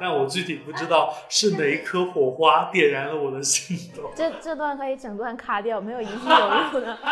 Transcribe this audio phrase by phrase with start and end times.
[0.00, 4.10] 但我具体不知道是哪一颗火花点燃了我的心动。
[4.16, 6.98] 这这段可以整段卡掉，没有一句有用的。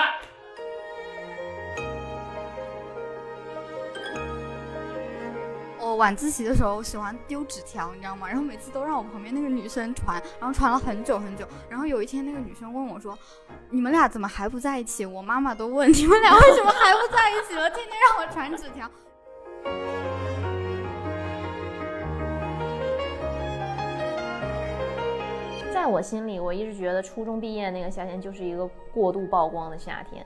[5.80, 8.26] 我晚自习的时候喜欢丢纸条，你知道吗？
[8.28, 11.46] 然后每次都让我旁边那个女生传，然后传了很久很久。
[11.68, 13.18] 然后有一天，那个女生问我说
[13.70, 18.90] ：“你们俩怎么还不在一起？”我妈妈都问 你们俩为什么还不在一起了，天天让我传纸条。
[25.88, 30.24] 我心里，我一直觉得初中毕业那个夏天就是一个过度曝光的夏天。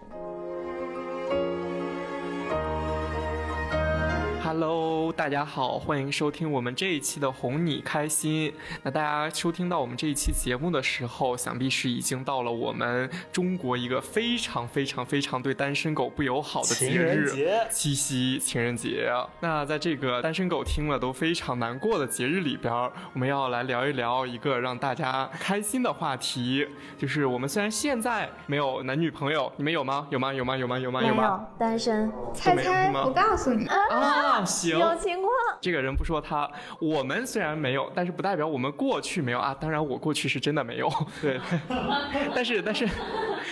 [4.52, 8.52] Hello，大家好，欢迎收听我们这一期的哄你开心。
[8.82, 17.32] 那大家收听到我们这一期节目的时候，想必是已经到了我们中国一个非常非常非常对单身狗不友好的节日——
[17.72, 19.10] 七夕情人节。
[19.40, 22.70] 那在这个单身狗听了都非常难过的节日里边，
[23.14, 30.06] 我们要来聊一聊一个让大家开心的话题，就是我们虽然现在没有男女朋友，你们有吗？
[30.10, 30.34] 有吗？
[30.34, 30.54] 有吗？
[30.58, 30.78] 有吗？
[30.78, 31.02] 有吗？
[31.02, 31.46] 有吗？
[31.58, 32.12] 单身。
[32.34, 34.41] 猜猜，不告诉你啊。
[34.44, 35.28] 行，有情况。
[35.60, 39.56] 这个人不说他，我们虽然没有，但是不代表我们过去没有啊。
[39.60, 40.90] 当然，我过去是真的没有。
[41.20, 41.40] 对，
[42.34, 42.88] 但是但是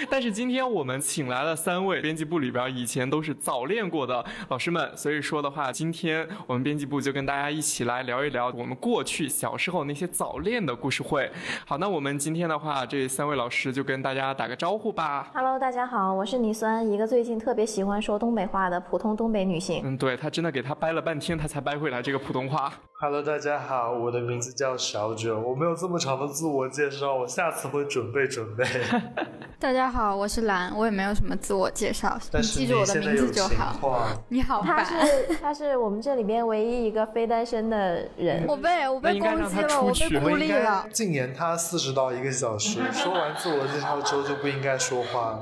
[0.09, 11.31] 但是今天我们请来了三位编辑部里边以前都是早恋过的老师们，所以说的话，今天我们编辑部就跟大家一起来聊一聊我们过去小时候那些早恋的故事会。
[11.67, 15.31] 好，那我们今天的话，这三位老师就跟大家打个招呼吧。
[15.35, 19.83] Hello，大家好，我是倪酸，一个最近特别喜欢说东北话的普通东北女性。
[19.85, 20.75] 嗯，对，她真的给她。
[20.81, 22.73] 掰了半天，他才掰回来这个普通话。
[23.03, 28.63] Hello，大家好，我的名字叫小九，我没有这么长的自我介绍，我下次会准备准备。
[29.59, 34.07] 大家好，我是蓝，我也没有什么自我介绍，你记住我的名字就好。
[34.29, 38.45] 你好，他是他是我们这里边唯一一个非单身的人。
[38.47, 40.87] 我被我被攻击了，我被孤立了。
[40.93, 45.41] 禁言他四十到一个小时，说完自我介绍之后就不应该说话。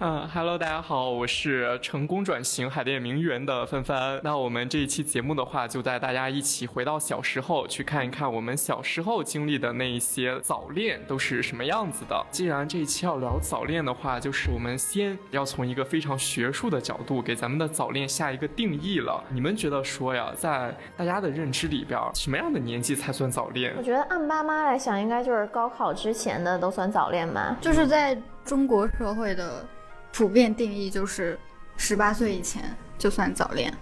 [0.00, 4.20] 嗯，Hello，大家好，我是成功转型海淀名媛的帆帆。
[4.22, 12.24] 那我们这一期节目的话，就带大家一起回到小时候，去看一看我们小时候经历的那一些早恋都是什么样子的。
[12.30, 19.20] 既然这一期要聊早恋的话，就是我们先要从一个非常学术的角度给咱们的早恋下一个定义了。
[19.30, 23.74] 你们觉得说呀，在大家的认知里边，什么样的年纪才算早恋？
[23.76, 29.66] 我觉得按爸妈来想，应该就是高考之前的都算早恋吧，就是在中国社会的。
[30.12, 31.38] 普遍定义就是
[31.76, 33.72] 十八岁以前就算早恋。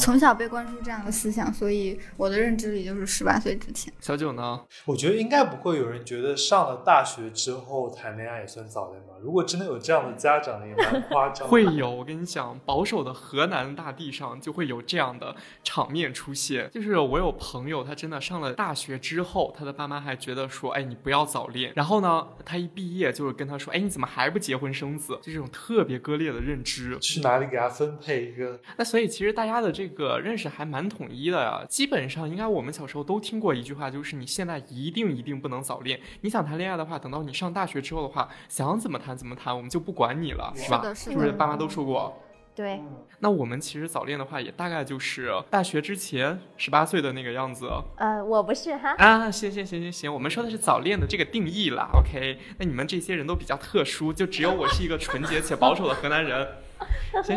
[0.00, 3.92] 从小被灌输这样的思想，所以我的认知里就是十八岁之前。
[4.00, 4.58] 小九呢？
[4.86, 9.08] 我觉得应该不会有人觉得上了大学之后谈恋爱也算早恋吧。
[9.22, 11.46] 如果真的有这样的家长，也蛮夸张。
[11.46, 16.70] 会有，我跟你讲，保守的河南大地上就会有这样的场面出现。
[16.72, 21.72] 就是我有朋友，他真的上了大学之后，他的爸妈还觉得说，哎，你不要早恋。
[21.76, 25.18] 然后呢，他一毕业就是跟他说，哎，你怎么还不结婚生子？
[25.22, 26.98] 就这种特别割裂的认知。
[27.00, 28.58] 去哪里给他分配一个？
[28.78, 31.62] 那所以其实大家的这个认识还蛮统一的呀。
[31.68, 36.00] 基本上应该我们小时候都听过一句话，就是你现在一定一定不能早恋。
[36.22, 39.10] 你想谈恋爱的话，等到你上大学之后的话，想怎么谈。
[39.20, 40.94] 怎么谈，我们就不管你了，是吧？
[40.94, 42.22] 是不是爸妈都说过？
[42.54, 42.80] 对。
[43.18, 47.68] 那我们其实早恋的话，也大概就是大学之前十八岁的那个样子。
[47.96, 48.94] 呃，我不是哈。
[48.96, 51.90] 啊，行行行行行，我们说的是早恋的这个定义啦。
[51.92, 56.48] OK，那你们这些人都比较特殊，就只有我是一个纯洁且保守的河南人。
[57.22, 57.36] 行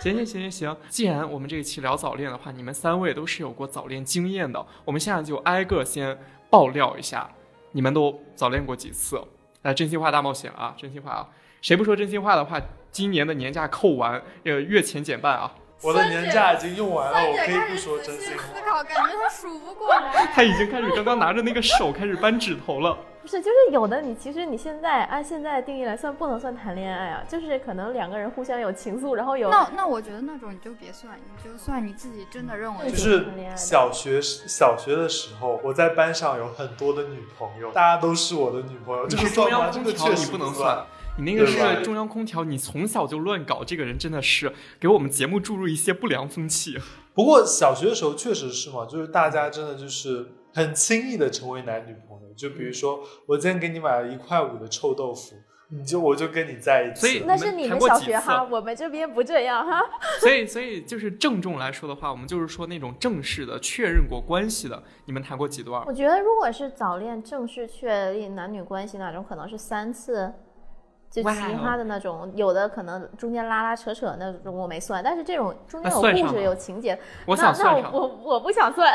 [0.00, 6.18] 行行行行行，既然我们这一期聊早恋的话，你们三位都是有过早恋经验的，我们现在就挨个先
[6.48, 7.30] 爆料一下，
[7.72, 9.22] 你们都早恋过几次？
[9.62, 10.74] 来，真心话大冒险啊！
[10.78, 11.28] 真心话啊！
[11.60, 12.58] 谁不说真心话的话，
[12.90, 15.52] 今年的年假扣完，呃，月前减半啊！
[15.82, 18.42] 我的年假已经用完了，我可以不说真心话。
[18.42, 20.26] 思考，感觉他数不过来。
[20.32, 22.96] 他已经开始刚刚拿着那个手开始扳指头了。
[23.22, 29.50] 不是，就是有的你其实你现在按现在的定义来算，不能算谈恋爱啊，就是可能两个人互相有情愫，然后有。
[29.50, 32.90] 那那我觉得那种你就别算，你就算你自己真的认为。
[32.90, 39.06] 就是小学小学的时候，我在班上有很多的女朋友，大家都是我的女朋友。
[39.06, 40.86] 就是中央空调你不能算。
[41.18, 46.78] 你那个是中央空调，你从小就乱搞，这个人真的是给我们节目注入一些不良风气。
[47.12, 52.09] 不过小学的时候确实是嘛，就是大家真的就是很轻易的成为男女朋友。
[52.40, 55.36] 就比如说，我今天给你买了一块五的臭豆腐，
[55.68, 57.00] 你就我就跟你在一起。
[57.00, 59.78] 所以那是你们小学哈，我们这边不这样哈。
[60.20, 65.84] 所以所以就是郑重来说的话，我们就是说那种正式的确认过关系的，你们谈过几段？
[65.86, 70.32] 我觉得如果是早恋正式确立男女关系那种，可能是三次。
[71.10, 78.92] 就哇其他的那种，有的可能中间拉拉扯扯那种我没算，但是这种中间有故事有情节，我那那想算上，我我我不想算，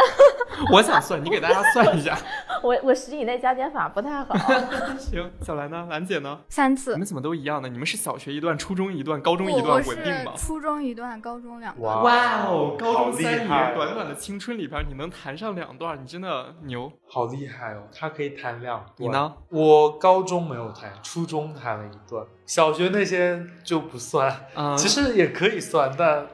[0.71, 2.17] 我想算，你给大家算一下。
[2.63, 4.33] 我我十以内加减法不太好。
[4.97, 5.87] 行，小兰呢？
[5.89, 6.39] 兰姐呢？
[6.49, 6.99] 三次你。
[6.99, 7.67] 们怎么都一样呢？
[7.67, 10.31] 你们是小学一段，初中一段，高中一段，稳定吗？
[10.37, 11.85] 初中一段，高中两段。
[11.85, 16.91] 哇哇哦，高好厉中三年，害短短的青春里边，你能谈上两段，你真的牛。
[17.07, 17.83] 好厉害哦！
[17.93, 18.93] 他可以谈两段。
[18.95, 19.09] 你？
[19.09, 19.33] 呢？
[19.49, 24.47] 我高中没有谈，初中谈了一段，小学那些就不算。
[24.55, 26.25] 嗯，其实也可以算，但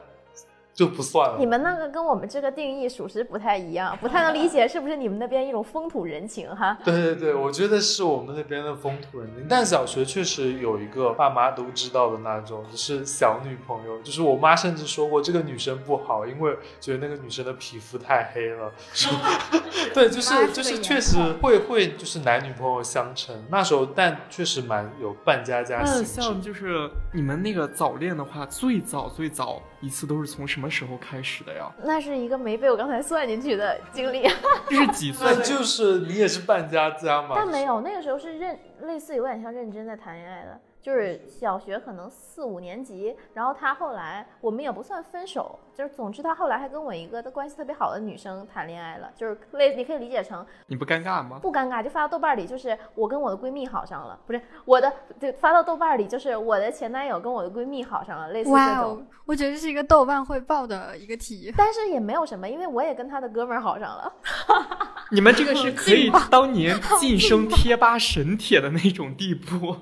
[0.74, 1.36] 就不算了。
[1.38, 6.78] 你们那个跟我们这个定义属实不太一样，不太能理解是不是你们那边一种风土人情哈？
[6.84, 9.46] 对对对，我觉得是我们那边的风土人情。
[9.48, 14.00] 但小学确实有一个爸妈都知道的那种，就是小女朋友。
[14.02, 18.72] 就是我妈甚至说过这个女生不好，因为觉得那个女生的皮肤太黑了。
[18.92, 19.12] 说
[19.94, 23.44] 对，就是就是确实会会就是男女朋友相称。
[23.50, 26.40] 那时候但确实蛮有半家家那性像。
[26.42, 31.70] 就是你们那个早恋的话，最早最早一次都是从什么时候开始的呀？
[31.84, 34.22] 那是一个没被我刚才算进去的经历，
[34.70, 35.42] 这是几岁那？
[35.42, 37.32] 就是你也是半家家嘛。
[37.34, 51.38] 但没有，那个时候是认类似有点像认真在谈恋爱的，就是小学可能四五年级，然后他后来我们也不算分手，就是总之他后来还跟我一个关系特别好的女生谈恋爱了，就是类你可以理解成你不尴尬吗？
[51.40, 58.90] 不尴尬，就发到豆瓣里，就是我跟我的闺蜜好上了，不是我的，对，发到豆瓣里就是我的前男友跟我的闺蜜好上了，类似哇这种。
[58.96, 61.54] 哦，我觉得这是一个豆瓣会爆的一个题。
[61.56, 64.12] 但是也没有什么，因为我也跟他的哥们儿好上了。
[65.12, 69.76] 你们这个是 可以 当年晋升 贴吧神帖的那种地步，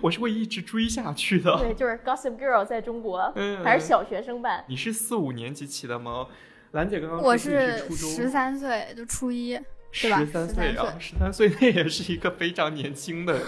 [0.00, 1.56] 我是会一直追下去的。
[1.58, 4.64] 对，就是 Gossip Girl 在中国，嗯还是小学生版。
[4.68, 6.26] 你是四五年级起的吗？
[6.72, 9.58] 兰姐刚刚我说是初十，三岁，就初一。
[9.90, 13.40] 是吧十三岁啊，十三岁那也是一个非常年轻的，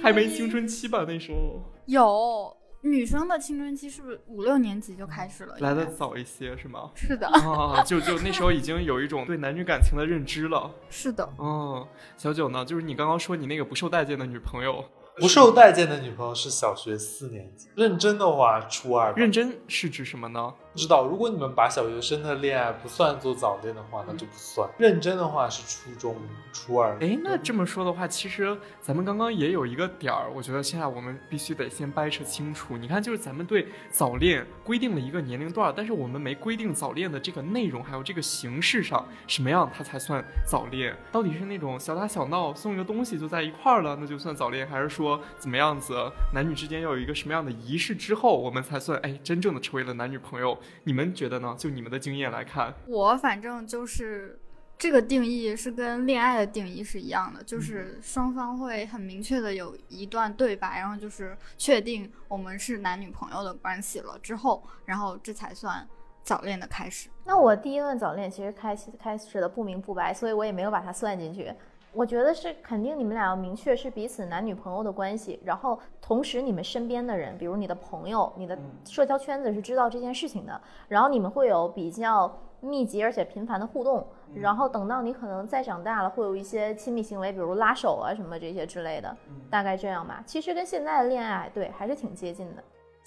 [0.00, 1.04] 还没青春期吧？
[1.08, 5.56] 那时候有女生的青春期是不是五六年级就开始了？
[5.58, 6.92] 来的早一些是吗？
[6.94, 10.70] 是的，啊，就就那时候已经有一种对男女感情的认知了。
[10.88, 11.28] 是的。
[11.38, 12.64] 哦，小九呢？
[12.64, 14.84] 就是你刚刚说你那个不受待见的女朋友，
[15.18, 19.14] 不受待见的女朋友是小学四年级，认真的话初二。
[19.14, 20.52] 认真是指什么呢？
[20.76, 24.68] 不知道，如果你们把小学生的恋爱不算作早恋的话，那就不算。
[24.76, 26.14] 认真的话是初中、
[26.52, 26.98] 初二。
[27.00, 32.76] 哎，那这么说的话，其实咱们刚刚也有一个点儿，我觉得现在我们必须得先掰扯清楚。
[32.76, 40.94] 你看，就是咱们对早恋规定了一个年龄段，但是我们没规定早恋的这个内容，还有这个形式上什么样它才算早恋？
[41.10, 50.58] 到底是那种小打小闹送一个东西就在一块儿了，那就算早恋，还是说怎么样子男女之间要有一个什么样的仪式之后，我们才算哎真正的成为了男女朋友？
[50.84, 51.54] 你们觉得呢？
[51.58, 54.38] 就你们的经验来看，我反正就是
[54.78, 65.86] 这个定义是跟恋爱的定义是一样的，嗯就是双方会很明确的有一段对白，然后就是确定我们是男女朋友的关系了之后，然后这才算
[66.22, 67.08] 早恋的开始。
[67.24, 71.52] 那我第一段早恋其实开始开始的不明不白，所以我也没有把它算进去。
[71.96, 89.16] 我觉得是肯定你们俩要明确是彼此男女朋友的关系，然后同时你们身边的人，比如你的朋友、你的社交圈子是知道这件事情的，然后你们会有比较密集而且频繁的互动，然后等到你可能再长大了，会有一些亲密行为，比如拉手啊什么这些之类的，
[89.48, 90.22] 大概这样吧。
[90.26, 92.62] 其实跟现在的恋爱对还是挺接近的。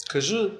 [0.08, 0.50] 可是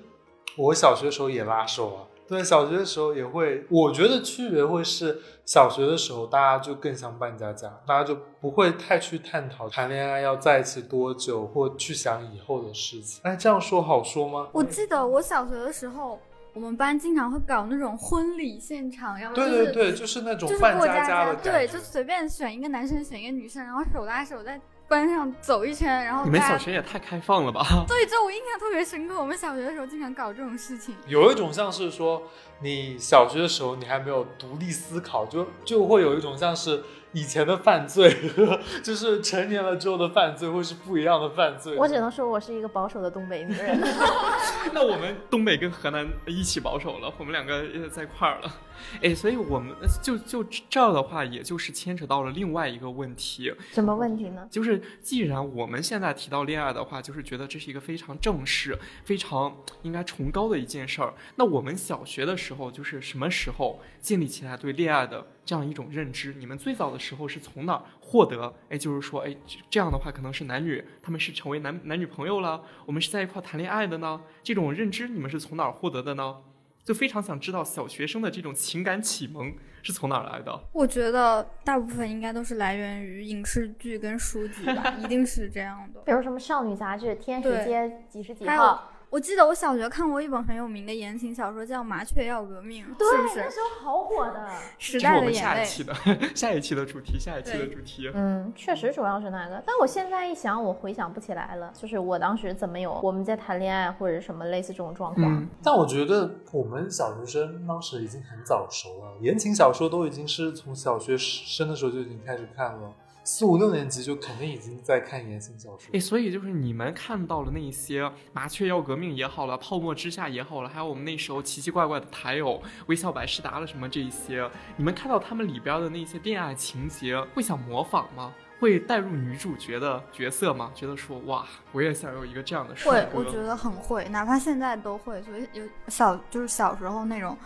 [0.56, 3.66] 我小学的时候也拉手啊，对，小学的时候也会。
[3.68, 13.20] 我觉得区别会是小学的时候大家就更像扮家家，大家就不会太去探讨谈恋爱要在一起多久，或去想以后的事情。
[13.24, 14.48] 哎，这样说好说吗？
[14.52, 16.20] 我记得我小学的时候，
[16.54, 21.34] 我们班经常会搞那种婚礼现场，要么就是对对对，就是那种就是扮过家家的。
[21.42, 24.60] 对，就随便选一个男生，选一个女生，然后手拉手在
[24.90, 27.64] 班上走一圈，然后你们小学也太开放了吧？
[27.86, 29.20] 对这我印象特别深刻。
[29.20, 30.96] 我们小学的时候经常搞这种事情。
[31.06, 32.20] 有一种像是说，
[32.62, 41.76] 你小学的时候你还没有独立思考，就就会有一种像是以前的犯罪和 就是成年了之后的犯罪会是不一样的犯罪。
[41.76, 43.80] 我只能说我是一个保守的东北女人。
[44.72, 48.60] 那我们东北跟河南一起保守了，我们两个呃在一块儿了。
[49.02, 54.46] 哎，所以我们呃就就这儿的话，也就是牵扯到了另外一个问题，什么问题呢？
[54.50, 61.12] 就是既然我们现在提到恋爱的话，就是觉得这是一个非常正式、非常应该崇高的一件事儿。
[61.36, 66.34] 那我们小学的时候，就是什么时候建立起来对恋爱的这样一种认知？
[66.34, 68.54] 你们最早的时候是从哪儿获得？
[68.68, 69.36] 哎，就是说，哎，
[69.68, 74.20] 这样的话可能是男女他们是成为男男女朋友了，我们是在一块谈恋爱的呢？
[74.42, 76.38] 这种认知你们是从哪儿获得的呢？
[76.82, 79.52] 就非常想知道小学生的这种情感启蒙
[79.82, 80.64] 是从哪儿来的。
[80.72, 86.00] 我觉得大部分应该都是来源于影视剧跟书籍吧， 一定是这样的。
[86.00, 93.50] 比如什么少女杂志《天使街几十几号我记得我小学看过一本很有名的言情小说，叫《麻雀要革命》，》，对，是不是那？
[93.50, 94.48] 时候好火的。
[94.78, 95.64] 时这是我们代的眼泪。
[95.64, 95.94] 下一期的
[96.36, 98.08] 下一期的主题，下一期的主题。
[98.14, 105.26] 嗯，确实主要是那个，但我现在一想，我回想不起来了，就是我当时怎么有我们在谈恋爱或者什么类似这种状况。
[105.26, 112.92] 嗯，但我觉得我们小学生当时已经很早熟了，言情小说都已经是从小学生的时候就已经开始看了，
[113.32, 116.00] 四五六年级就肯定已经在看言情小说哎，。
[116.00, 128.34] 所以就是你们看到了那些《麻雀要革命》也好了，《泡沫之夏》也好了，还有我们那时候奇奇怪怪的台偶、微笑百事达了什么这一些，你们看到他们里边的那些恋爱情节，会想模仿吗？
[128.58, 130.72] 会带入女主角的角色吗？
[130.74, 135.22] 觉得说哇，我也想有一个这样的帅会，我觉得很会，哪怕现在都会。
[135.22, 137.38] 所以有小就是小时候那种，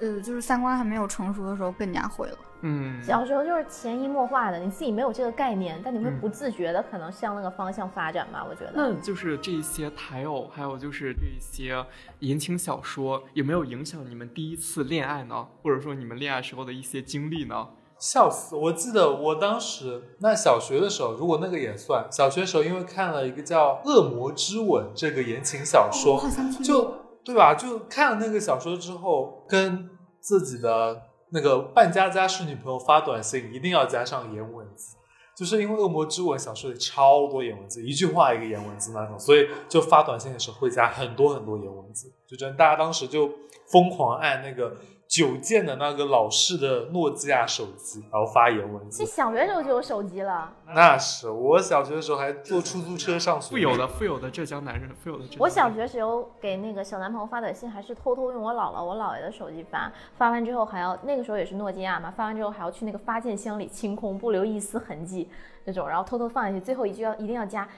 [0.00, 2.38] 呃，就是三观还没有成熟的时候更加会了。
[2.66, 8.44] 嗯，小时候就是潜移默化的，你自己没有这个概念，但你会嗯不自觉的可能向那个方向发展吧。
[8.48, 8.72] 我觉得。
[8.74, 11.84] 那就是这一些台偶，还有就是这一些
[12.20, 15.46] 言情小说，有没有影响你们第一次恋爱呢？
[15.62, 17.68] 或者说你们恋爱时候的一些经历呢？
[17.96, 18.56] 笑死！
[18.56, 26.20] 我记得我当时那小学的时候，如果那个也算，小学时候因为看了一个叫《恶魔之吻》这个言情小说，
[26.62, 27.54] 就对吧？
[27.54, 29.88] 就看了那个小说之后，跟
[30.20, 34.96] 自己的那个半家家是女朋友发短信，一定要加上颜文字，
[35.36, 43.30] 就是因为《恶魔之吻》小说里超多颜文字，一句话一个颜文字那种，所以就发短信的时候会加很多很多颜文字，就真大家当时就
[43.72, 44.76] 疯狂按那个
[45.08, 49.04] 九键的那个老式的诺基亚手机，然后发言文字。
[49.04, 49.14] 这。
[49.14, 65.30] 小学时候就有手机了，那是我小学的时候还坐出租车上学，富有的富有的浙江男人，富有的浙江我小学时候给那个小男朋友发短信，还是偷偷用我姥姥、我姥爷的手机发，发完之后还要那个时候也是诺基亚嘛，发完之后还要去那个发件箱里清空，不留一丝痕迹
[65.64, 67.68] 那种，然后偷偷放进去，最后一句要一定要加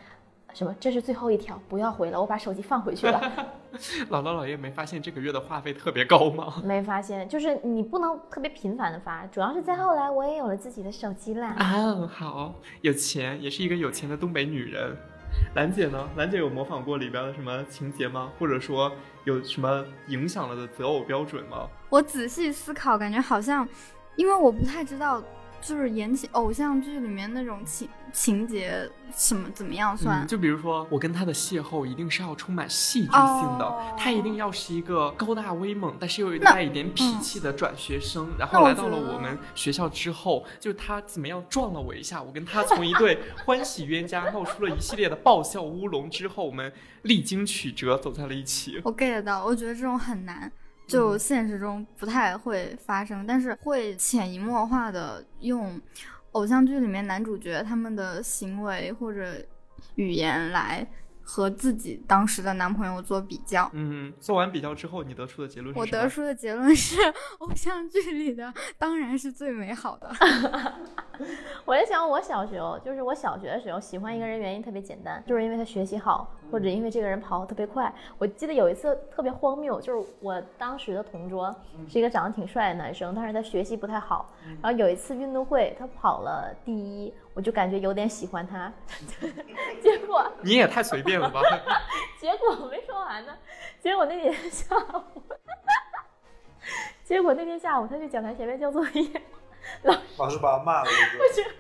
[0.57, 0.75] 什么？
[0.81, 3.21] 这是最后一条，不要回了，我把手机放回去了。
[4.09, 6.55] 姥姥姥爷没发现这个月的话费特别高吗？
[6.65, 11.49] 没发现，就是你不能特别频繁的发，主要是在后来我也有了自己的手机啦。
[11.59, 14.97] 啊，好，有钱，也是一个有钱的东北女人。
[15.55, 16.09] 兰姐呢？
[16.17, 18.33] 兰姐有模仿过里边的什么情节吗？
[18.39, 18.91] 或者说
[19.25, 21.69] 有什么影响了的择偶标准吗？
[21.91, 23.69] 我仔细思考，感觉好像，
[24.17, 25.23] 因为我不太知道，
[25.67, 30.25] 就是演起偶像剧里面那种情情节什么怎么样算。
[30.25, 48.81] 嗯，就比如说我跟他的邂逅一定是要充满戏剧性的，哦他一定要是一个高大威猛，但是又带一点痞气的转学生，然后来到了我们学校之后，就他怎么样撞了我一下，我跟他从一对 欢喜冤家闹出了一系列的爆笑乌龙之后，我们历经曲折走在了一起。
[48.85, 50.51] 我 get 到，我觉得这种很难，
[50.87, 55.81] 就现实中不太会发生，但是会潜移默化的用
[56.33, 59.35] 偶像剧里面男主角他们的行为或者
[59.97, 60.87] 语言来
[61.29, 63.69] 和自己当时的男朋友做比较。
[63.73, 65.81] 嗯，做完比较之后，你得出的结论是什么？
[65.81, 66.97] 我得出的结论是，
[67.41, 70.09] 偶像剧里的当然是最美好的。
[71.65, 77.93] 我在想，我小时候就是我小学的时候喜欢一个人原因特别简单，就是因为他学习好，或者因为这个人跑得特别快。
[78.19, 81.53] 我记得有一次特别荒谬，就是我当时的同桌
[81.89, 84.31] 是一个长得挺帅的男生，但是他学习不太好。
[84.63, 88.73] 然后有一次运动会，他跑了第一，我就感觉有点喜欢他。
[89.83, 91.43] 结果 你也太随便了吧？
[92.19, 93.37] 结果我没说完呢，
[93.79, 95.23] 结果那天下午，
[97.05, 99.23] 结果那天下午他去讲台前面交作业，
[100.17, 101.55] 老师把他骂了一顿。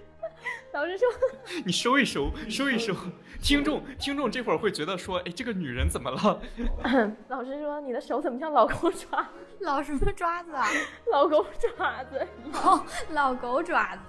[0.77, 1.09] 老师说。
[1.65, 2.95] 你收一收，收一收。
[3.41, 6.41] 听众，听众这会儿会觉得说，哎，这个女人怎么了？
[7.29, 9.27] 老师说你的手怎么像老狗爪，
[9.61, 10.67] 老什么爪子啊？
[11.11, 12.81] 老狗爪子，老，
[13.11, 14.03] 老狗爪子。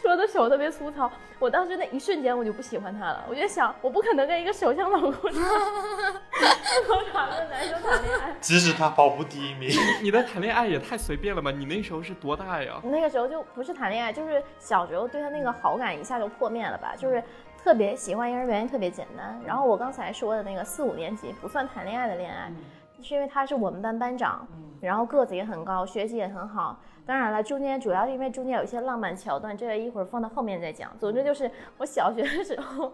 [0.00, 1.10] 说的手特别粗糙。
[1.38, 8.36] 我当时那一瞬间我就不喜欢他了，我就想我不可能跟一个手像老狗爪、老 狗爪子的男生谈恋爱。
[8.40, 9.70] 即使他跑步第一名，
[10.02, 11.50] 你的谈恋爱也太随便了吧？
[11.50, 12.80] 你那时候是多大呀？
[12.84, 17.22] 那个时候就不是谈恋爱，就是小时候对他那个好感一下就破灭了吧，就是。
[17.64, 22.52] 特别喜欢一个人原因特别简单，然后我刚才说的那个四五年级不算谈恋爱的恋爱，
[23.00, 24.44] 是因为他是我们班班长，
[24.80, 26.80] 然后个子也很高，学习也很好。
[27.06, 30.90] 当然了，中间主要是因为中间有一些浪漫桥段，这个一会儿放到后面再讲。
[30.98, 32.92] 总之就是我小学的时候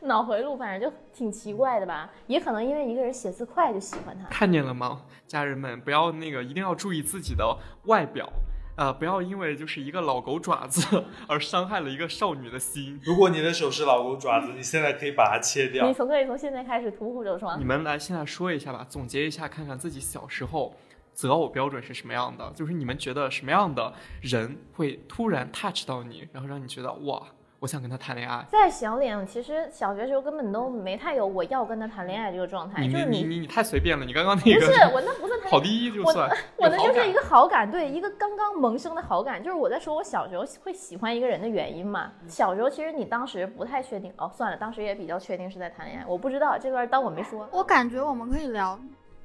[0.00, 4.26] 脑回路反正就挺奇怪的吧，也可能因为一个人写字快就喜欢他。
[4.30, 8.26] 看见了吗，家人们，不要那个，一定要注意自己的外表。
[8.76, 13.00] 呃，不要因为就是一个老狗爪子 而伤害了一个少女的心。
[13.02, 15.94] 如果你的手是老狗爪子，你现在可以把它切掉你。
[15.94, 17.64] 从可以从现在开始屠户手霜你。
[17.64, 20.76] 们来现在说一下吧，总结一下，看看自己小时候
[21.14, 22.52] 择偶标准是什么样的？
[22.54, 27.22] 就是你们觉得什么样的人会突然 touch 到你，然后让你觉得哇，
[27.58, 28.44] 我想跟他谈恋爱。
[28.50, 35.64] 在小点，其实小学时候根本都没太有我要跟他谈恋爱这个状态，你就是你你你太随便了，你刚刚那个不是我那不算谈跑恋爱。
[35.64, 42.12] 第一就我算， 我的有好感就是一个好感，对一个刚刚萌生的好感，就是我在说我小时候会喜欢一个人的原因嘛。
[42.28, 47.48] 小时候其实你当时不太确定，哦，算了，当时也比较确定是在谈恋爱，我不知道这段当我没说。
[47.50, 48.78] 我感觉我们可以聊，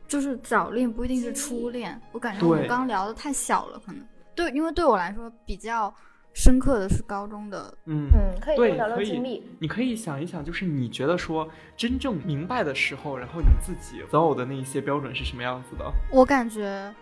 [0.07, 1.99] 就是早恋不一定是初恋。
[2.13, 4.01] 我感觉我们刚聊的太小了，可能
[4.33, 5.93] 对，因为对我来说比较
[6.33, 7.73] 深刻的是高中的。
[7.85, 8.09] 嗯。
[8.13, 9.43] 嗯，可以聊聊可以经历。
[9.59, 15.91] 你可以想一想，就是你觉得说真正明白的时候，然后你自己择偶的那一些标准是什么样子的？
[16.11, 16.93] 我感觉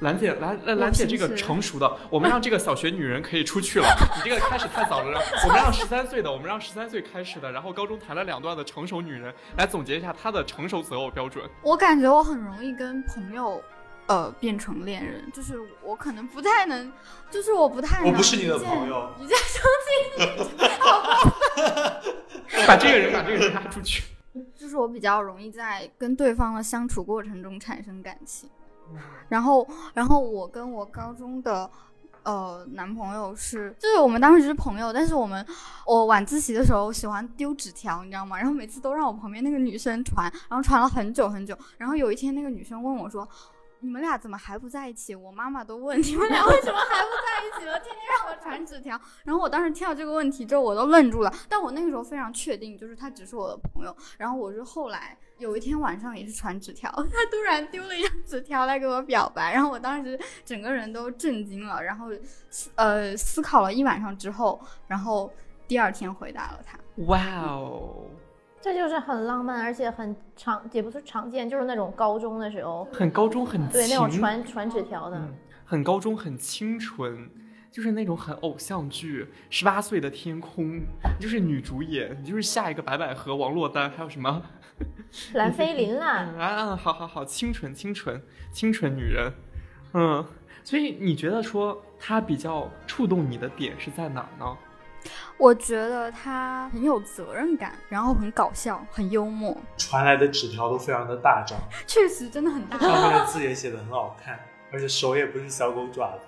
[0.00, 3.86] 兰姐，兰兰兰姐这个成熟的，我们让这个小学女人可以出去了。
[4.16, 11.48] 你这个开始太早了，我们让十三岁的，我们让十三岁开始的，然后高中谈了两段的成熟女人来总结一下她的成熟择偶标准。
[11.62, 13.62] 我感觉我很容易跟朋友。
[14.06, 16.92] 呃，变成恋人，就是我可能不太能，
[17.28, 18.08] 就是我不太能。
[18.08, 19.60] 我不是你的朋友，一见钟
[20.16, 20.28] 情，
[22.68, 24.04] 把这个人把这个人拉出去。
[24.54, 28.48] 就是我比较容易在跟对方的相处过程中产生感情。
[29.28, 31.68] 然后，然后我跟我高中的
[32.22, 35.44] 呃男朋友是，就是我们当时是朋友，但是我们
[35.84, 38.36] 我晚自习的时候喜欢丢纸条，你知道吗？
[38.36, 41.58] 然后每次都让我旁边那个女生传，然后传了很久很久。
[41.76, 43.28] 然后有一天那个女生问我说。
[43.86, 45.14] 你们俩怎么还不在一起？
[45.14, 49.00] 我妈妈都问你们俩为什么还不在一起了，天天让我传纸条。
[49.22, 51.32] 然后我当时听到这个问题之后，我都愣住了。
[51.48, 53.96] 但我那个时候非常确定，就是他只是我的朋友。
[54.18, 61.80] 然后我是后来有一天晚上也是传纸条，他突然丢了一张纸条来给我表白，然后我当时整个人都震惊了。
[61.80, 62.08] 然后
[62.74, 65.32] 呃思考了一晚上之后，然后
[65.68, 66.76] 第二天回答了他。
[67.04, 68.06] 哇哦，
[68.66, 75.16] 这就是很浪漫，而且很常，也不是常见，就是那种高中的时候，很高中很对那种传传纸条的。
[75.16, 75.32] 嗯，
[75.64, 77.30] 很高中很清纯，
[77.70, 80.80] 就是那种很偶像剧，十八岁的天空，
[81.20, 84.42] 就是女主演，你就是下一个白百合、王珞丹，还有什么？
[85.34, 89.32] 蓝菲琳啦， 啊啊，好好好，清纯清纯清纯女人，
[89.94, 90.26] 嗯，
[90.64, 94.56] 所以你觉得说她比较触动你的点是在哪儿呢？
[95.36, 102.78] 我觉得他很有责任感，然后很搞笑，很幽默，传来的纸条都非常的大张， 确实真的很大。
[102.78, 104.38] 上面的字也写的很好看，
[104.72, 106.26] 而且手也不是小狗爪子，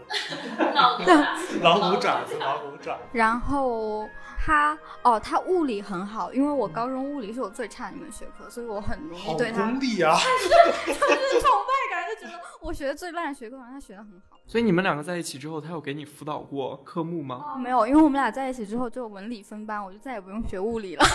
[1.63, 3.01] 老虎爪子，老虎爪子。
[3.13, 4.09] 然后
[4.41, 10.17] 他哦，他物理很好，因为我高中物理是我最差的一门学科，所以我很容易对他功利啊！
[10.87, 14.37] 就是崇拜感，就觉得我学的最烂的学科，然后他学的很好。
[14.47, 17.45] 所以你们两个在一起之后，他有给你辅导过科目吗？
[17.55, 21.05] 哦没有，因为我们俩在一起之后就文理分班，我就再也不用学物理了。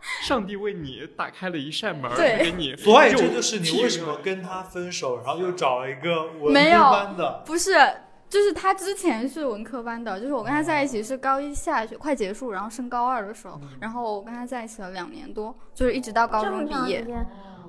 [0.22, 7.42] 上帝为你打开了一扇门，对给你，所以这就是你为什么跟他分手，然后又找了一个文科没有班的。
[7.46, 7.72] 不是，
[8.28, 17.06] 就是他之前是文科班的，就是我跟他在一起是高一下学快结束，然后升高二的时候，然后我跟他在一起了两年多，就是一直到高中毕业，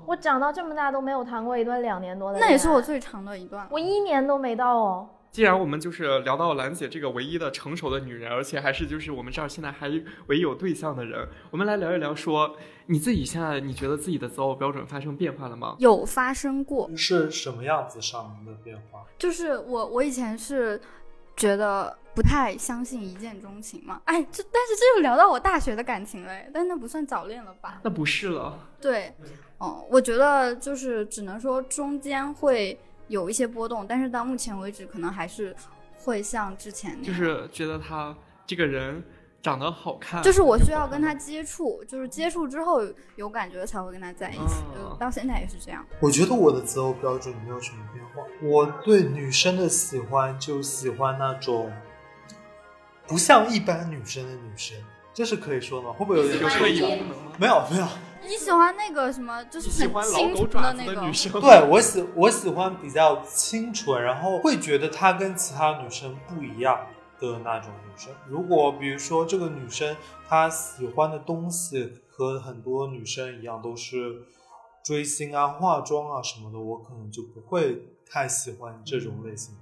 [0.05, 2.39] 我长到这么大都没有谈过一段两年多的。
[2.39, 3.67] 那也是我，最长的一段。
[3.71, 5.07] 我一年都没到哦。
[5.31, 9.87] 既然我们就是聊到兰姐这个唯一的成熟的女人，而且还是就是我们这儿现在还
[10.27, 12.55] 唯一有对象的人，我们来聊一聊说
[12.87, 15.75] 你自己现在你觉得自己的择偶标准发生变化了吗？
[15.79, 19.05] 有发生过，是什么样子上面的变化？
[19.17, 20.81] 就是我我以前是
[21.35, 27.79] 觉得不太相信一见钟情嘛，哎，这但是这又聊到我大学的感情了，但那不算早恋了吧？
[27.83, 29.13] 那不是了，对，
[29.59, 32.77] 哦、我觉得就是只能说中间会
[33.09, 35.53] 有一些波动，但是到目前为止，可能还是
[35.97, 38.15] 会像之前那样，就是觉得他
[38.47, 39.03] 这个人
[39.41, 42.81] 长得好看，就是我需要跟他接触，就是接触之后
[43.15, 45.85] 有感觉才会跟他在一起，哦就到现在也是这样。
[45.99, 48.23] 我觉得我的择偶标准没有什么变化。
[48.41, 51.71] 我对女生的喜欢就喜欢那种
[53.07, 54.77] 不像一般女生的女生，
[55.13, 55.91] 这是可以说吗？
[55.93, 57.17] 会不会有点有特异功能？
[57.39, 57.87] 没有没有，
[58.29, 66.85] 你喜欢那个什么，就是喜很欢老狗清纯的那个的女生，对我喜我喜欢比较清纯，然后会觉得她跟其他女生不一样
[67.19, 68.13] 的那种女生。
[68.27, 74.21] 如果比如说这个女生她喜欢的东西和很多女生一样，都是
[74.83, 79.55] 追星啊、化妆啊什么的，我可能就不会太喜欢这种类型。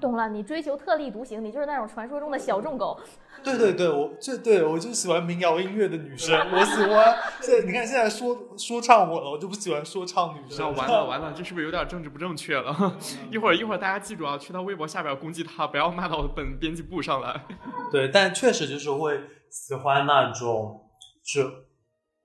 [0.00, 2.98] 懂了，你追求特立独行，你就是那种传说中的小众狗。
[3.42, 7.14] 对对对，我这对我就喜欢民谣音乐的女生，我喜欢。
[7.42, 10.74] 现在你看现在说说唱我了，我就不喜欢说唱女那生。
[10.74, 12.96] 完了完了，这是不是有点政治不正确了？
[13.30, 17.44] 一会儿一会儿大家记住啊，去他微博下边攻击他，不要骂到本编辑部上来。
[17.92, 19.20] 对，但确实就是会
[19.50, 20.88] 喜欢那种，
[21.22, 21.44] 是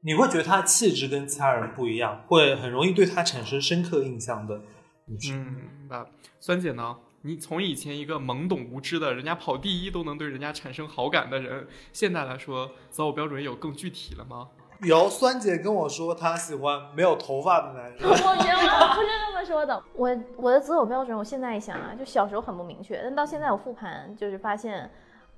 [0.06, 4.62] 你会觉得他气质跟其他人不一样，会很容易对他产生深刻印象的
[5.06, 5.36] 女生。
[5.38, 6.06] 嗯，明白。
[6.40, 6.96] 酸姐呢？
[7.22, 14.48] 你从以前一个懵懂无知的，人家跑第一都能对人家产生好感的人，现在来说择偶标准有更具体了吗？
[14.82, 17.98] 有酸姐跟我说，她喜欢没有头发的男人。
[18.02, 19.84] 我原来不是这么说的。
[19.94, 24.90] 我我的择偶标准，我现在一想啊，就小时候很不明确，但到现在我复盘，就是发现。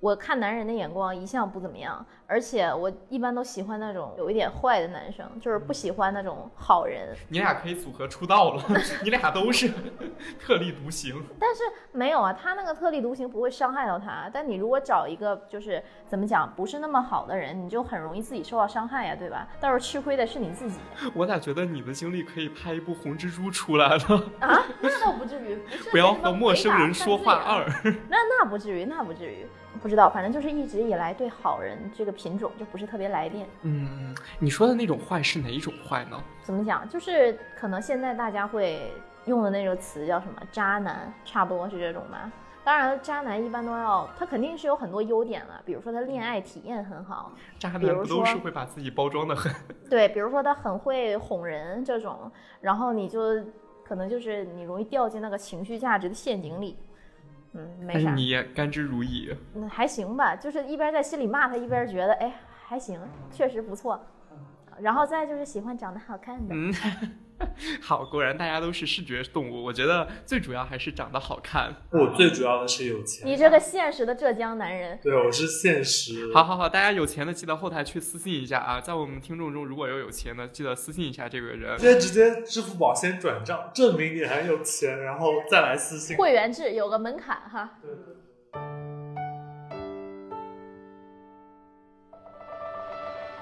[0.02, 7.16] 我看男人的眼光一向不怎么样，而且我一般都喜欢那种有一点坏的男生，就是不喜欢那种好人。
[7.30, 8.64] 你俩可以组合出道了，
[9.06, 9.72] 你俩都是
[10.40, 11.24] 特立独行。
[11.40, 11.62] 但是
[11.92, 19.48] 没有啊，他那个特立独行不会伤害到他，但你如果找一个就是怎么讲不是那么好的人，你就很容易自己受到伤害呀，对吧？
[19.60, 20.80] 到时候吃亏的是你自己。
[21.14, 24.64] 我咋觉得你的经历可以拍一部《红蜘蛛》出来了啊？
[24.82, 25.60] 那倒不至于，
[25.92, 27.64] 不要和陌生人说话二。
[28.10, 29.46] 那那不至于，那不至于。
[29.82, 33.48] 不知道，反正就是一直以来对好人这个品种就不是特别来电。
[33.63, 36.22] 嗯，你说的那种坏是哪一种坏呢？
[36.44, 36.88] 怎么讲？
[36.88, 38.91] 就是可能现在大家会
[39.26, 42.32] 用的那个词叫什么“渣男”，差不多是这种吧。
[42.63, 47.32] 当然，渣男一般都要他肯定是有很多优点了，比如说他恋爱体验很好。
[47.58, 49.52] 渣男不都是会把自己包装的很？
[49.89, 53.20] 对，比如说他很会哄人这种，然后你就
[53.84, 56.78] 可能就是你容易掉进那个情绪价值的陷阱里。
[57.54, 58.14] 嗯，没啥。
[58.14, 59.36] 你也甘之如饴。
[59.56, 62.34] 嗯，还行吧，就是一边在心里骂他，一边觉得，哎，
[62.66, 63.00] 还行，
[63.32, 64.00] 确实不错。
[64.80, 66.56] 然后再就是喜欢长得好看的。
[66.56, 66.74] 嗯。
[67.82, 69.63] 好，果然大家都是视觉动物。
[69.63, 71.73] 我觉得最主要还是长得好看。
[71.91, 73.27] 我最主要的是有钱。
[73.27, 74.99] 你这个现实的浙江男人。
[75.01, 76.34] 对，我是现实。
[76.34, 81.77] 好好好，大家有钱的记得后台去私信一下啊，在我们听众中如果有有钱的，记得私信一下这个人。
[81.77, 86.17] 直接直接支付宝先转账，证明你很有钱，然后再来私信。
[86.17, 87.77] 会员制有个门槛哈。
[87.82, 88.20] 对对。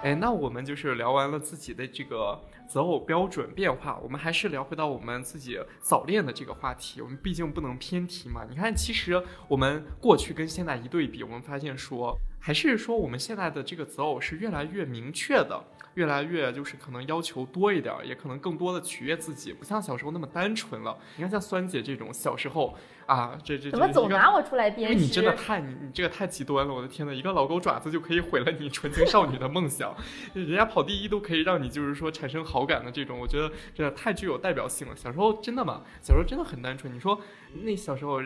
[0.01, 2.39] 哎，那我们就是聊完了自己的这个。
[2.69, 7.01] 择偶标准变化，我们还是聊回到我们自己早恋的这个话题。
[7.01, 8.45] 我们毕竟不能偏题嘛。
[8.47, 15.63] 你看，其实我们过去跟现在一对比，我们发现说，还是说我们现在的这个择偶是越来越明确的。
[15.95, 20.97] 越来越就是可能要求多一点，也可能更多的取悦自己，不像小时候那么单纯了。
[21.17, 22.75] 你看像酸姐这种小时候
[23.05, 24.91] 啊，这这怎么总拿我出来编？
[24.91, 29.95] 因为你真的太你你这个太极端了，我的天呐，一个老狗爪子就可以毁了你纯情少女的梦想，
[30.33, 34.95] 人家跑第一都可以让你就是说产生好感的这种，我觉得真的太具有代表性了。
[34.95, 35.81] 小时候真的嘛？
[36.01, 36.93] 小时候真的很单纯。
[36.93, 37.19] 你说
[37.63, 38.21] 那小时候。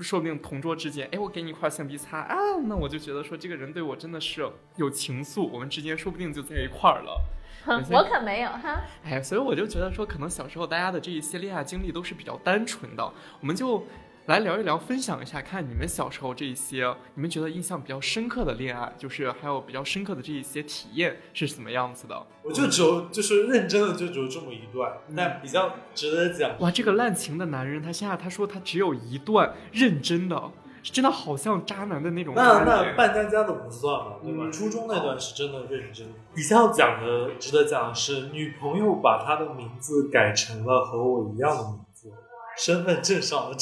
[0.00, 7.20] 说不定同桌之间，哎，我给你一块橡皮擦啊，那我就觉得说这个人对我真的是有情愫，我们之间说不定就在一块儿了。
[7.66, 8.82] 我可没有哈。
[9.04, 13.86] 哎，所以我就觉得说，可能小时候大家的这一些恋爱经历都是比较单纯的，我们就。
[14.26, 22.26] 来聊一聊，分享一下，看你们小时候这一些，你们觉得印象比较深刻的恋爱，就是还有比较深刻的这一些体验是什么样子的？
[22.42, 26.58] 我就只有就是认真的就只有这么一段，但比较值得讲。
[26.60, 30.50] 哇，这个滥情的男人，他现在他说他只有一段认真的，
[30.82, 32.32] 真的好像渣男的那种。
[32.34, 34.50] 那那半家家的不算嘛，对吧？
[34.50, 36.06] 初中那段是真的认真。
[36.34, 42.10] 比较讲的，值得讲的是，女朋友把他的名字改成了和我一样的名字，
[42.56, 43.56] 身份证上的。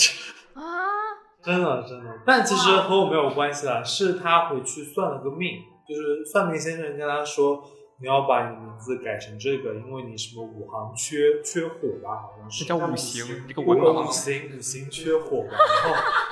[1.42, 7.62] 啊，真的真的，但其实和我没有关系啦，是他回去算了个命，就是算命先生跟他说，
[8.00, 12.64] 你要把你的名字改成这个，因为你什么五行缺缺火吧，好像是。
[12.64, 13.74] 叫五行，这个五
[14.10, 15.50] 行五行缺火吧，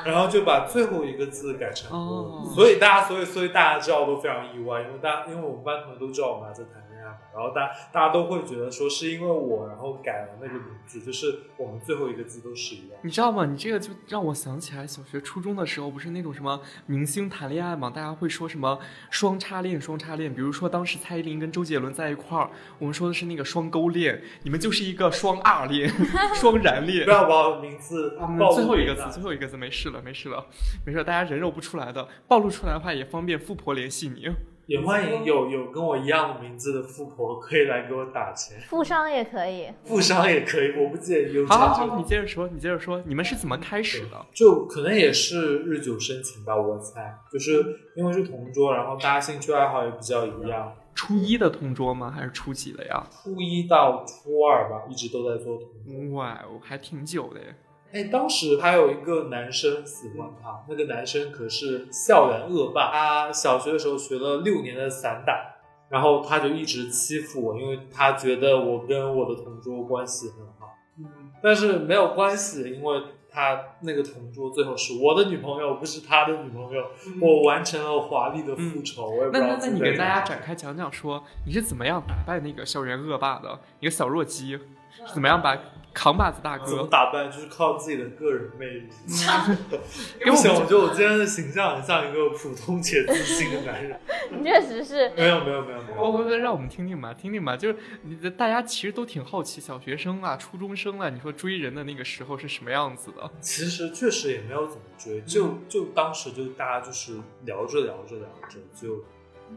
[0.05, 6.90] 然后然后就把最后一个字改成火，所以大家所以所以大家知道都非常意外，因为大因为我们班同学都知道我们还在谈。
[7.05, 12.99] 然后大大家都会觉得说是因为我，然后改了那个名字，就是我们最后一个字都是一样。
[13.03, 13.47] 你知道吗？
[13.47, 17.91] 你这个就让我想起来小学、初中的时候，不是那种什么明星谈恋爱嘛？
[17.91, 18.79] 大家会说什么
[19.11, 20.35] 双叉恋、双叉恋。
[20.35, 25.91] 比如说当时蔡依林跟周杰伦在一块儿，我们说的是那个双勾恋，你们就是一个双二恋、
[26.35, 27.05] 双燃 恋。
[27.05, 30.47] 不要把我名字 暴最后一个字，最后一个字没事了，没事了，
[30.85, 34.29] 没事，大家人肉不出来的，暴露出来的话也方便富婆联系你。
[34.71, 41.45] 也欢迎有有跟我一样的名字的富婆可以来给我打钱，富商也可以，富商也可以，我不介意。
[41.45, 44.27] 好好好，你接着说，你接着说，你们是怎么开始的？
[44.33, 50.73] 就可能也是日久生情吧，我猜，就是因为是同桌，然后大家兴趣爱好也比较一样。
[50.95, 52.09] 初一的同桌吗？
[52.09, 53.05] 还是初几的呀？
[53.11, 56.17] 初一到初二吧，一直都在做同桌。
[56.17, 57.57] 哇，我还挺久的耶。
[57.93, 62.91] 哎，当时还有一个男生喜欢他，那个男生可是校园恶霸。
[62.93, 65.57] 他小学的时候学了六年的散打，
[65.89, 70.75] 然后他就一直欺负我，因为他觉得我跟我的同桌关系很好。
[70.99, 76.85] 嗯，但是没有关系，因为他那个同桌最后是我的女朋友，不是他的女朋友。
[77.21, 79.09] 我完成了华丽的复仇。
[79.09, 79.47] 我也不知道。
[79.49, 84.59] 那那那你给大家展开讲讲，说你是怎么样打败那个校园恶霸的一个小弱鸡？
[85.07, 85.57] 是怎么样把
[85.93, 86.87] 扛把子大哥怎么？
[86.87, 88.89] 打扮就是靠自己的个人魅力。
[90.25, 93.99] 不行， 我觉得我今天的形象很像一个普通且自信的男人。
[94.31, 95.97] 你确实是没有没有没有没有。
[95.97, 103.31] 不不不让我们听听吧，听听吧，就是你的大家其实都挺好奇，小学生啊、初中生啊，你说追人的那个时候是什么样子的？
[103.41, 109.05] 其实确实也没有怎么追，就就当时就大家就是聊着聊着聊着就，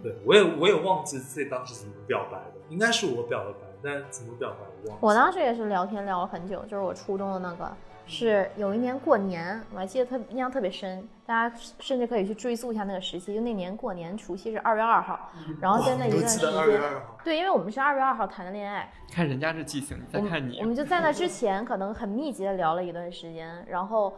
[0.01, 5.05] 对我也我也忘记自己当时怎么表白的，应该是我表的白，但怎么表白我忘记。
[5.05, 7.71] 我当时也是聊天聊了很久，就是我初中的那个，
[8.05, 24.13] 是有一年过年，我还记得特印象特别深，大家甚至可以去追溯一下那个时期，就那年过年除夕是二月二号，然后在那一段时间，二号，对，因为我们是二月二号谈的恋爱，看人家这记性，你再看你我，们就在那之前可能很密集的聊了一段时间，然后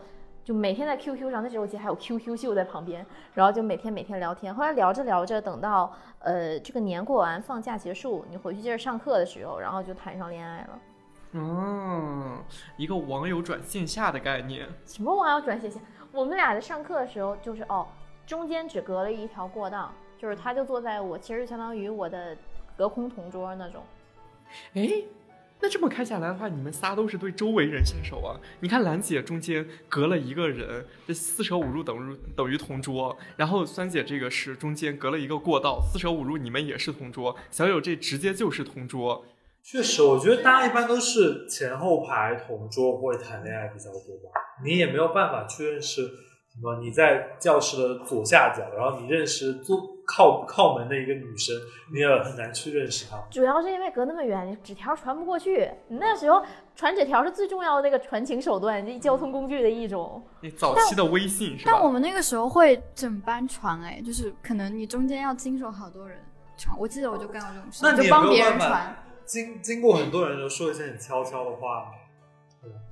[0.46, 3.04] 就每天在 QQ 上，那时候我记得还有 QQ 秀在旁边，
[3.34, 4.54] 然后就每天每天聊天。
[4.54, 10.80] 后来聊着聊着，等到呃这个年过完，放假结束，你回去接着上课的时候，然后就谈上恋爱了。
[11.32, 12.44] 嗯，
[12.78, 14.68] 一个网友转线下的概念。
[14.86, 15.80] 什么网友转线下？
[16.12, 17.88] 我们俩在上课的时候，就是哦，
[18.28, 22.38] 中间只隔了一条过道，就是他就坐在我，其实就相当于我的
[22.78, 23.82] 隔空同桌那种。
[24.76, 25.04] 哎，
[25.66, 28.40] 那这么看下来的话，你们仨都是对周围人下手啊。
[28.60, 39.26] 你看兰姐中间隔了一个人，这四舍五入等于等于同桌，然后酸姐这个是中间隔了一个过道，四舍五入你们也是同桌，小友这直接就是同桌。
[39.64, 44.30] 确实，我觉得大家一般都是前后排同桌会谈恋爱比较多吧。
[44.64, 51.56] 你也没有办法去认识什么你在教室的左下角，然后你认识坐靠靠门的一个女生，
[51.92, 53.18] 你也很难去认识她。
[53.30, 55.70] 主要是因为隔那么远，你纸条传不过去。
[55.88, 56.44] 你那时候
[56.76, 60.24] 传纸条是最重要的那个传情手段，这交通工具的一种。
[60.42, 61.72] 你早期的微信是吧？
[61.74, 66.20] 但我们那个时候会整班传，哎，就是可能你中间要经手好多人
[66.58, 66.76] 传。
[66.80, 68.96] 我记得我就干过这种事，那你就帮别人传。
[69.26, 71.92] 经经过很多人就说一些很悄悄的话，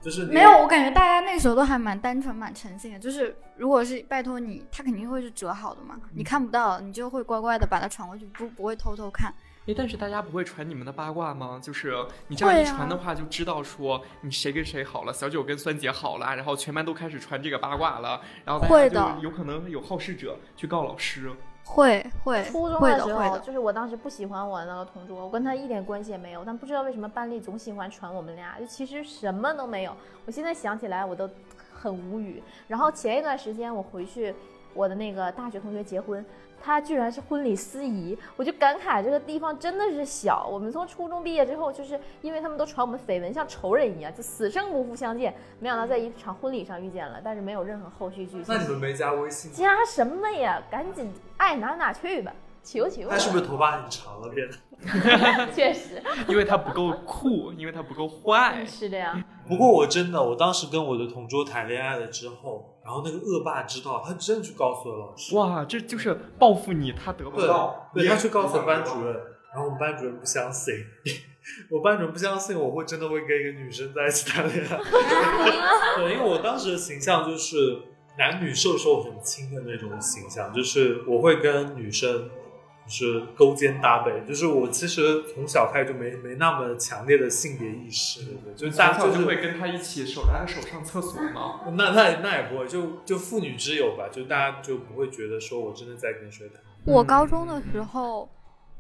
[0.02, 3.00] 就是没有，我感觉大家那个时候都还蛮单纯、蛮诚信的。
[3.00, 9.34] 就是如果是拜托你，他肯定会是折好的嘛，嗯你看不到，你就会乖乖的把它传过去，不不会偷偷看。
[9.66, 11.58] 哎，但是大家不会传你们的八卦吗？
[11.64, 11.96] 就是
[12.28, 21.32] 你这样一传的话，就知道说你谁跟谁好了，小九跟酸姐好了，然后全班都开始传这个八卦了，然后大会的家就有可能有好事者去告老师。
[21.66, 29.96] 会会初中的时候，就是我当时不喜欢我那个同桌，我跟他一点关系也没有，但不知道为什么班里总喜欢传我们俩，就其实什么都没有。
[30.26, 31.30] 我现在想起来我都
[31.74, 32.44] 很无语。
[32.68, 34.36] 然后前一段时间我回去，
[34.74, 36.24] 我的那个大学同学结婚，
[36.64, 40.48] 他居然是婚礼司仪，我就感慨这个地方真的是小。
[40.50, 45.34] 我们从初中毕业之后，就是因为他们都传我们绯闻，像仇人一样，就死生不复相见。
[45.60, 48.62] 没想到在一场婚礼上遇见了，但是没有任何后续剧情那。
[48.62, 49.52] 你们没加微信？
[49.52, 50.62] 加什么呀？
[50.72, 53.10] 赶紧爱哪哪去吧，求求。
[53.10, 54.56] 他是不是头发很长了变得？
[55.54, 58.66] 确实因为他不够酷，因为他不够坏。
[58.66, 59.24] 是的呀。
[59.48, 65.36] 不过我真的，我当时跟我的同桌谈恋爱了之后，然后那个恶霸知道，他真的去告诉了老师。
[65.36, 67.90] 哇，这就是报复你，他得不到。
[67.94, 69.14] 对，他去告诉班主任，
[69.54, 70.74] 然后我们班主任不相信，
[71.72, 74.78] 我班主任不相信我会真的会跟一个女生在一起谈恋爱。
[75.96, 77.80] 对，因为我当时的形象就是
[78.18, 82.43] 男女授受很亲的那种形象，就是我会跟女生就
[82.88, 88.54] 是勾肩搭背，就是我其实从小开始就没没那么强烈的性别意识，对对？
[88.56, 91.62] 就是大家就会跟他一起手拉着手上厕所吗？
[91.78, 96.62] 那那那也不会，就就妇女之友吧，就大家就不会觉得说我真的在跟谁谈。
[96.86, 98.30] 我高中的时候，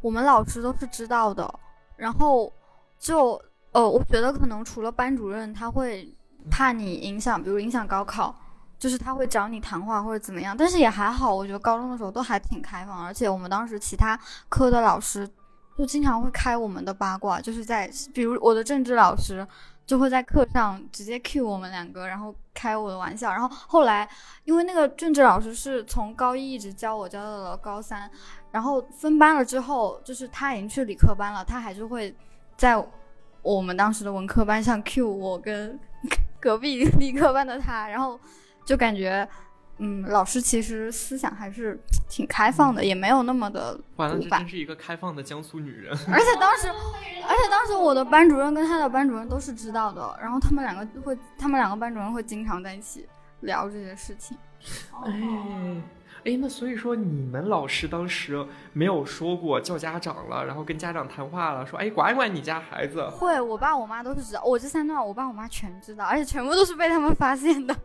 [0.01, 1.59] 我们老师都是知道的，
[1.95, 2.51] 然后
[2.99, 6.07] 就呃，我觉得可能除了班主任，他会
[6.51, 8.35] 怕你影响，比如影响高考，
[8.83, 14.19] 就是他会找你谈话或者怎么样，但是也还好，我觉得高中的时候都还挺开放，而且我们当时其他
[14.49, 15.25] 科的老师
[15.77, 19.47] 就经常会开我们的八卦，就是在比如我的政治老师。
[19.85, 23.29] 就会在课上直接 cue 我们两个，然后开我的玩笑。
[23.33, 24.07] 然后后来，
[24.45, 28.09] 因为那个政治老师是从高一一直教我教到了高三，
[28.49, 32.15] 然后分班了之后，就是他已经去理科班了，他还是会
[32.55, 32.81] 在
[33.41, 35.77] 我们当时的文科班上 cue 我跟
[36.39, 38.17] 隔壁理科班的他，然后
[38.65, 39.27] 就感觉，
[39.77, 44.49] 嗯，老师其实思想还是挺开放的，也没有那么的完了，古板这真。
[44.49, 45.91] 是一个开放的江苏女人。
[46.11, 53.07] 而且当时，而且当时我的班主任跟他的班主任都是知道的，然后他们两个会，他们两个班主任会经常在一起
[53.41, 54.37] 聊这些事情。
[55.05, 55.11] 哎，
[56.25, 63.07] 哎，那所以说你们老师当时没有说过叫家长了，然后跟家长谈话了，说哎管一管你家孩子。
[63.09, 67.75] 会，我爸我妈都是知道，我这三段我爸我妈全知道，而且全部都是被他们发现的，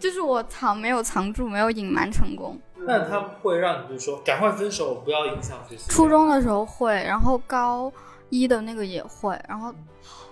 [0.00, 2.58] 就是我藏没有藏住，没有隐瞒成功。
[2.84, 5.90] 那他们会让你就说赶快分手，不要影响学习。
[5.90, 7.92] 初中的时候会，然后高
[8.30, 9.72] 一的那个也会，然后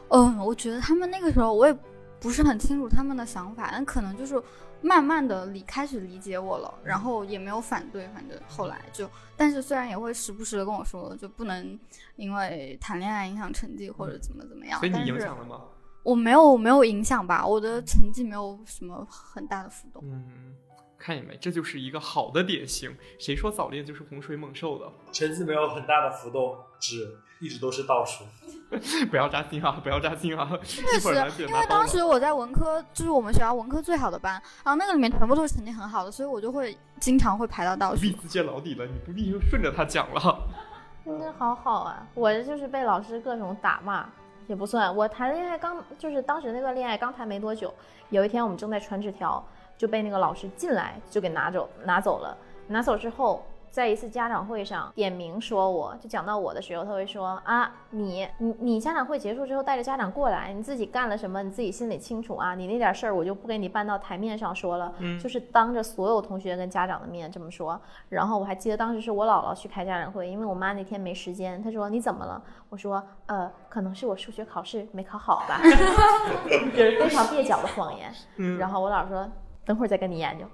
[0.08, 1.76] 嗯，我觉得他们那个时候我也
[2.18, 4.42] 不是很清楚他们的想法，但可能就是
[4.82, 11.78] 慢慢的理开始理解我了，然后也没有反对，反正后来就，但是虽然也会时不时的跟我说，就不能
[12.16, 14.78] 因为谈恋爱影响成绩或者怎么怎么样。
[14.80, 15.60] 所以你但是影响了吗？
[16.02, 20.02] 我没有没有影响吧，我的成绩没有什么很大的浮动。
[20.06, 20.54] 嗯，
[20.96, 22.96] 看见没，这就是一个好的典型。
[23.18, 24.90] 谁说早恋就是洪水猛兽的？
[25.12, 28.24] 成绩没有很大的浮动，只一直都是倒数。
[29.10, 29.72] 不要扎心啊！
[29.82, 30.48] 不要扎心啊！
[30.62, 38.12] 确实，因为当时我在文科，就是我们学校文科最好的班，然后那个里面全部都是成绩很好的，所以我就会经常会排到倒数必。
[38.12, 40.38] 自揭老底了，你不必顺着他讲了。
[41.04, 42.06] 真的好好啊！
[42.14, 44.06] 我就是被老师各种打骂，
[44.46, 44.94] 也不算。
[44.94, 47.74] 我谈恋爱刚就是当时那段恋爱刚谈没多久，
[48.10, 49.44] 有一天我们正在传纸条，
[49.76, 52.36] 就被那个老师进来就给拿走拿走了。
[52.68, 62.54] 拿走之后，在一次家长会上点名说我，就讲到我的时候，他会说啊，你你你家长会结束之后带着家长过来，你自己干了什么，你自己心里清楚啊。
[62.54, 67.80] 你那点事儿我就不给你搬到台面上说了，嗯就是当着所有同学跟家长的面这么说。
[68.08, 72.42] 然后我还记得当时是我姥姥去开家长会，因为我妈那天没时间，她说你怎么了？
[72.70, 75.60] 我说呃，可能是我数学考试没考好吧，
[76.76, 78.12] 就是非常蹩脚的谎言。
[78.36, 79.30] 嗯然后我姥说
[79.64, 80.44] 等会儿再跟你研究，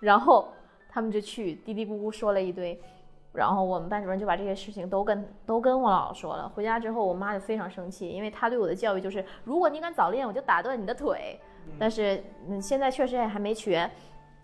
[0.00, 0.48] 然后
[0.96, 2.80] 他们就去嘀嘀咕咕说了一堆。
[3.34, 6.48] 然后我们班主任就把这些事情都跟都跟我姥姥说了。
[6.48, 11.38] 回家之后，我妈就非常生气，因为她对我的教育就是，如果你敢早恋，我就打断你的腿。
[11.78, 13.90] 但是嗯，现在确实也还没瘸，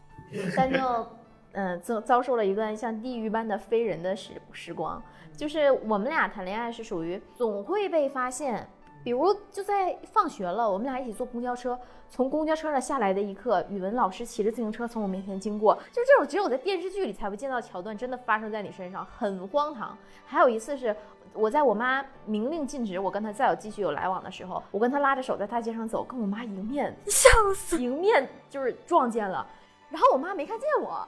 [0.54, 1.06] 但就
[1.52, 5.02] 嗯遭遭受了一段像地狱般的非人的时时光。
[5.34, 8.68] 就是我们俩谈恋爱是属于总会被发现，
[9.04, 19.96] 比如就在放学了，我们俩一起坐公交车，从公交车上下来的一刻，语文老师骑着自行车从我面前经过，就这种只有在电视剧里才会见到的桥段，真的发生在你身上，很荒唐。
[20.24, 20.94] 还有一次是
[21.32, 27.82] 我在我妈明令禁止我跟她再有继续有来往的时候，我跟她拉着手在大街上走，跟我妈迎面 笑死！
[27.82, 29.46] 迎面就是撞见了，
[29.90, 31.06] 然后我妈没看见我，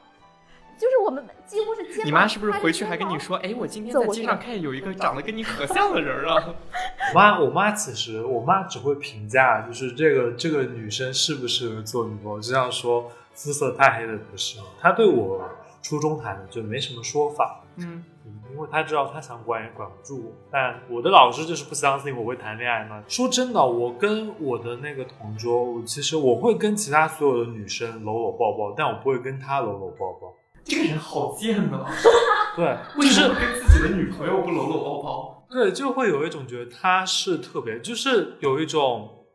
[0.79, 6.55] 就是我们几乎是肩膀你妈是不是回去还跟你说，哎，我今天在街上看见有一个长得跟你可像的人了？
[7.13, 14.67] 我妈，我妈其实，我妈只会评价，就是这个这个女生适不适合做女朋友，就像说肤色太黑的不适合。
[14.81, 15.49] 她对我
[15.83, 20.33] 初中谈的就没什么说法，嗯，嗯，因为她知道她想管也管不住我。
[20.51, 23.03] 但我的老师就是不相信我会谈恋爱嘛。
[23.07, 30.35] 说真的，我跟我的那个同桌，我其实我会跟其他所有的女生搂搂抱抱，但我不会跟她搂搂抱抱。
[30.65, 31.85] 这个人好贱呐！
[32.57, 35.47] 对， 为什么跟自己的女朋友不搂搂抱抱？
[35.51, 39.27] 对，就会有一种觉得他是特别，就是有一种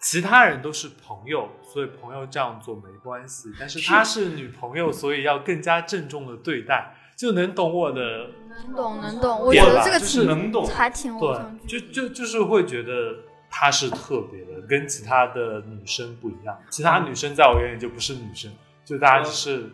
[0.00, 8.28] 其他人都是朋友，所以朋友这样做没关系，但是她是女朋友，所以要更加郑重的对待，就能懂我的
[8.66, 11.34] 能懂能懂，我点觉得这个吧就是挺能懂还挺偶
[11.66, 11.86] 对，就。
[11.92, 13.14] 就就是会觉得
[13.48, 18.52] 她是特别的，跟其他的女生不一样，其他女生在我眼里就不是女生，
[18.84, 19.70] 就大家只是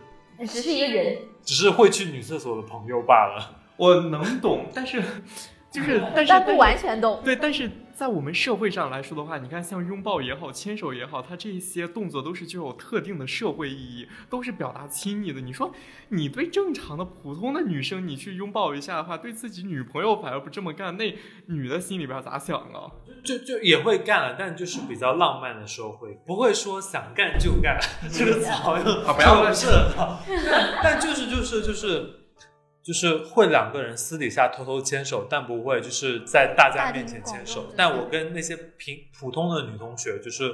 [0.46, 3.56] 只是一个人，只是会去女厕所的朋友罢了。
[3.76, 5.02] 我能懂，但是
[5.70, 7.20] 就是但是 但不完全懂。
[7.24, 7.70] 对，但是
[8.00, 15.42] 在我们社会上来说的话，你看像拥抱也好，牵手也好，它这些动作都是具有特定的社会意义，都是表达亲昵的。
[15.42, 15.70] 你说
[16.08, 21.14] 你对正常的普通的女生，你去拥抱一下的话，对自己女朋友反而不这么干，那
[21.48, 22.88] 女的心里边咋想啊？
[23.22, 27.78] 就就也会干了，但就是比较浪漫的时候会，不会说想干就干，
[28.10, 32.19] 这个词好像啊不要乱是很好，但但就是就是就是
[32.90, 37.66] 就是会两个人私底下偷偷牵手，但不会就是在大家面前牵手。
[37.76, 40.52] 但我跟那些平普通的女同学，就是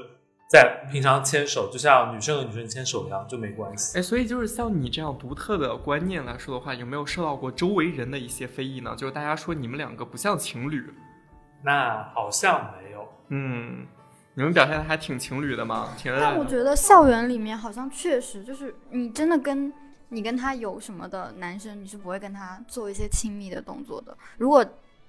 [0.51, 3.99] 在平常牵手，就像女生和女生牵手一样，就没关系。
[3.99, 8.95] 哎，所以就是像你这样独特的观念来说的话，有没有受到过周围人的一些非议呢？
[8.95, 10.85] 就是大家说你们两个不像情侣，
[11.65, 13.87] 那好像没有，嗯，
[14.35, 16.21] 你们表现的还挺情侣的嘛，挺的。
[16.21, 19.73] 但我觉得校园里面好像确实就是你真的跟
[20.09, 24.17] 你跟他有什么的男生，你是不会跟他做一些亲密的动作的。
[24.39, 24.65] 如果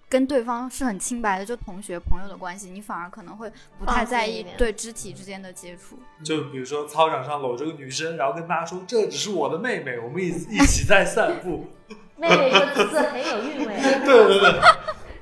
[0.10, 6.00] 跟对方是很清白的，就同学朋友的关系，你反而可能会不太在意对肢体之间的接触。
[6.24, 11.66] 就比如说操场上搂着个女生，然后跟大家说这只是我的妹妹，我们一一起在散步。
[12.18, 13.76] 妹妹这个字很有韵味。
[14.06, 14.62] 对对对。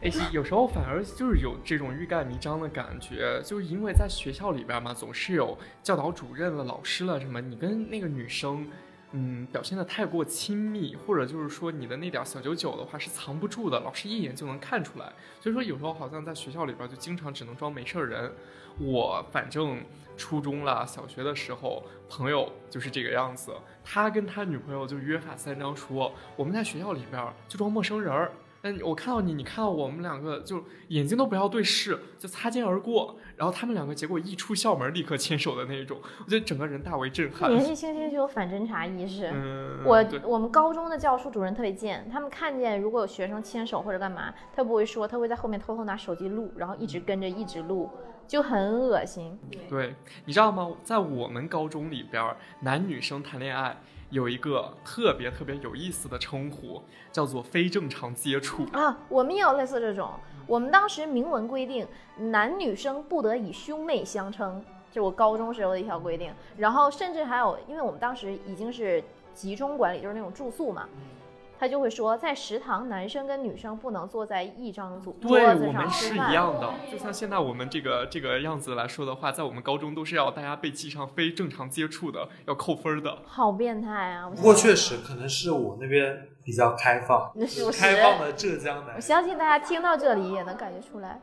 [0.05, 8.67] 哎，有时候反而就是有这种欲盖弥彰的感觉，就是因为在学校里边嘛，总是有教导主任了、老师了什么，你跟那个女生，
[9.17, 15.13] 嗯，表现的太过亲密，或者就是说你的那点小九九的话是藏不住的，老师一眼就能看出来。
[15.39, 18.29] 所以说有时候好像在学校里边就经常只能装没事人。
[18.77, 19.81] 我反正
[20.17, 23.55] 初中了、小学的时候，朋友就是这个样子，
[23.85, 28.33] 他跟他女朋友就约法三章说，我们在学校里边就装陌生人儿。
[28.63, 33.15] 嗯，我看到你，你看到我们两个，就眼睛都不要对视，就擦肩而过。
[33.35, 37.49] 然后他们两个结果一出校门立刻牵手的那一种，我觉得整个人大为震撼。
[37.51, 39.29] 年纪轻轻就有反侦查意识。
[39.33, 47.89] 嗯，我我们高中的教书主任特别贱，他们看见如果有学生牵手或者干嘛，他不会说，他会在后面偷偷拿手机录，然后一直跟着一直录，
[48.25, 49.37] 就很恶心。
[49.69, 50.71] 对，你知道吗？
[50.83, 52.23] 在我们高中里边，
[52.61, 53.75] 男女生谈恋爱
[54.11, 56.81] 有一个特别特别有意思的称呼，
[57.11, 58.65] 叫做非正常接触。
[58.71, 60.11] 啊，我们也有类似这种。
[60.47, 61.87] 我们当时明文规定，
[62.17, 66.31] 男女生不得以兄妹相称，这是我高中时候的一条规定。
[66.57, 70.87] 然后甚至还有，因为我们当时已经是集中管理，就是那种住宿嘛，
[71.57, 76.13] 他就会说，在食堂男生跟女生不能坐在一张桌对桌子我们是。
[76.15, 83.17] 一样的，就像现在我们这个这个样子来说的话，在我们高中都是要大家被记上非正常接触的，要扣分的。
[83.25, 84.29] 好变态啊！
[84.29, 91.21] 不过确实可能是我那边比较开放，那是我开放的浙江男我相信大家听到这里也能感觉出来。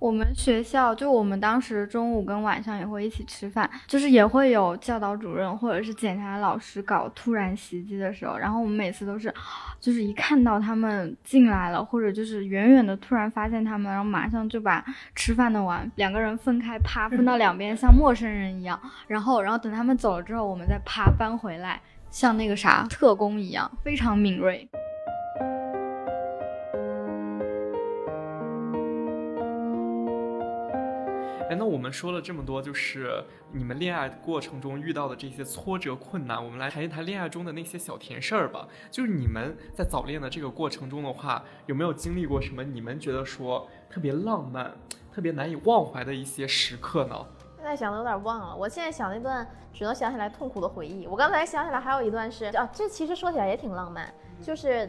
[0.00, 9.32] 我们学校就我们当时中午跟晚上也会一起吃饭，就是也会有教导主任或者是检查老师搞突然袭击的时候，然后我们每次都是，
[9.78, 14.82] 就是一看到他们进来了，或者就是远远的突然发现他们，然后马上就把
[15.14, 21.78] 吃饭的碗两个人分开，啪分到两边，像陌生人一样，然后然后等他们走了之后，我们再啪搬回来，
[22.10, 24.66] 像那个啥特工一样，非常敏锐。
[31.50, 38.68] 哎，那我们说了这么多，就是你们恋爱过程中遇到的这些挫折困难，我们来谈一谈恋爱中的那些小甜事儿吧。
[38.88, 44.72] 就是你们在早恋的这个过程中的话，有没有经历过什么你们觉得说特别浪漫、
[45.12, 47.16] 特别难以忘怀的一些时刻呢？
[47.56, 51.08] 现在想的有点忘了，我现在想那段只能想起来痛苦的回忆。
[51.08, 54.08] 我刚才想起来还有一段是啊，这其实说起来也挺浪漫，
[54.40, 54.88] 就是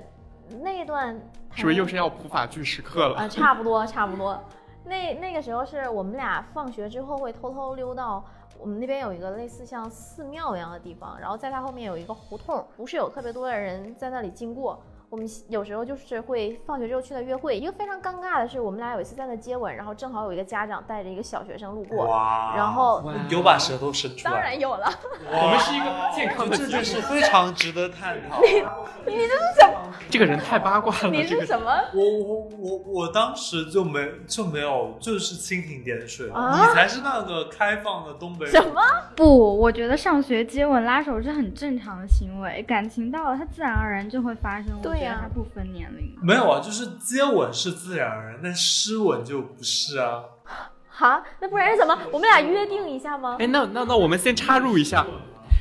[0.62, 1.20] 那一段
[1.56, 3.16] 是不是又是要普法剧时刻了？
[3.18, 4.40] 啊、差不多差不多。
[4.84, 8.24] 那那个时候是我们俩放学之后会偷偷溜到
[8.60, 14.80] 我们那边有一个类似像寺庙一样的地方，然后在它后面有一个胡同，不是有特别多的人在那里经过。
[15.12, 17.58] 我们有时候就是会放学之后去那约会。
[17.58, 24.90] 一个非常尴尬的是，我们俩有一次在那接吻，然后正好有一个家长带着一个小学生路过，哇，然后有把舌头伸出来，当然有了。
[25.30, 28.42] 我们是一个健康的这，就是非常值得探讨。
[28.42, 28.48] 你
[29.14, 29.94] 你这是什么？
[30.10, 31.10] 这个人太八卦了。
[31.10, 31.70] 你是什么？
[31.94, 36.30] 我我我我当时就没就没有，就是蜻蜓点水。
[36.30, 38.54] 啊你才是那个开放的东北人。
[38.54, 38.82] 什么？
[39.14, 44.72] 不，我觉得上学接吻拉手是很正常的行为，感情到了它自然而然就会发生。
[44.82, 46.18] 对呀我觉得它不分年龄。
[46.22, 50.24] 没有啊，就是接吻是自然而然，但湿吻就不是啊。
[50.94, 51.98] 哈，那不然是什么？
[52.12, 53.38] 我们俩约定一下吗？
[53.40, 55.06] 哎，那那那我们先插入一下，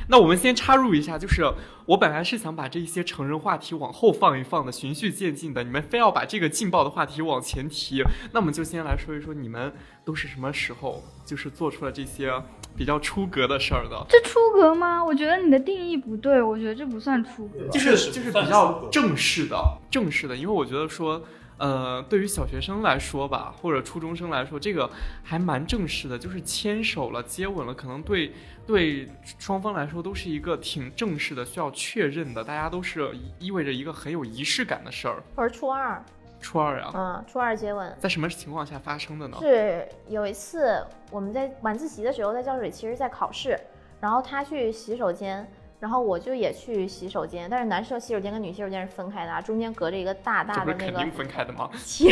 [0.09, 1.43] 那我们先插入一下，就是
[1.85, 9.73] 我本来是想把这些成人话题往后放一放的，循序渐进的，你们非要把这个劲爆的话题往前提，那我们就先来说一说你们
[10.05, 12.31] 都是什么时候就是做出了这些
[12.75, 15.03] 比较出格的事儿的，这出格吗？
[15.03, 17.67] 我觉得你的定义不对，我觉得这不算出格。
[17.69, 19.57] 就是就是比较正式的
[19.89, 21.21] 正式的，因为我觉得说。
[21.57, 24.89] 呃，对于小学生来说吧，或者初中生来说，这个
[25.21, 28.33] 还蛮正式的，就是牵手了、接吻了，可能对
[28.65, 29.07] 对
[29.37, 35.21] 双方来说都是一个挺正式的、需要确认的，大家都是意味着一个很有仪式感的事儿。
[35.35, 36.03] 我是初二，
[36.41, 37.95] 初二啊，嗯，初二接吻。
[37.99, 39.37] 在什么情况下发生的呢？
[39.39, 43.57] 是有一次我们在晚自习的时候，在教室里其实在考试，
[43.99, 45.47] 然后他去洗手间，
[45.79, 51.69] 然后我就也去洗手间，但是男生洗手间跟女洗手间是分开的啊，中间隔着一个大大的那个肯定分开的吗？
[51.85, 52.11] 墙，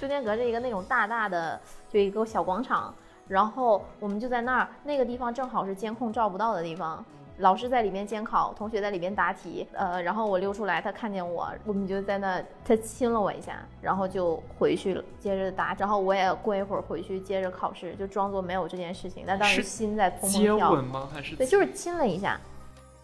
[0.00, 2.94] 中间隔着一个那种大大的就一个小广场，
[3.28, 7.04] 然后我们就在那儿，那个地方正好是监控照不到的地方。
[7.40, 21.08] 老师在里面监考，同学在里面答题，呃，然后我溜出来，他看见我，我们就在那，他亲了我一下，然后就回去了，接着答，然后我也过一会儿回去接着考试，就装作没有这件事情，但当时心在砰接砰跳吻，吗？
[21.12, 22.40] 还是对，就是亲了一下，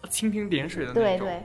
[0.03, 1.27] 蜻蜓点水的那种？
[1.27, 1.43] 对对，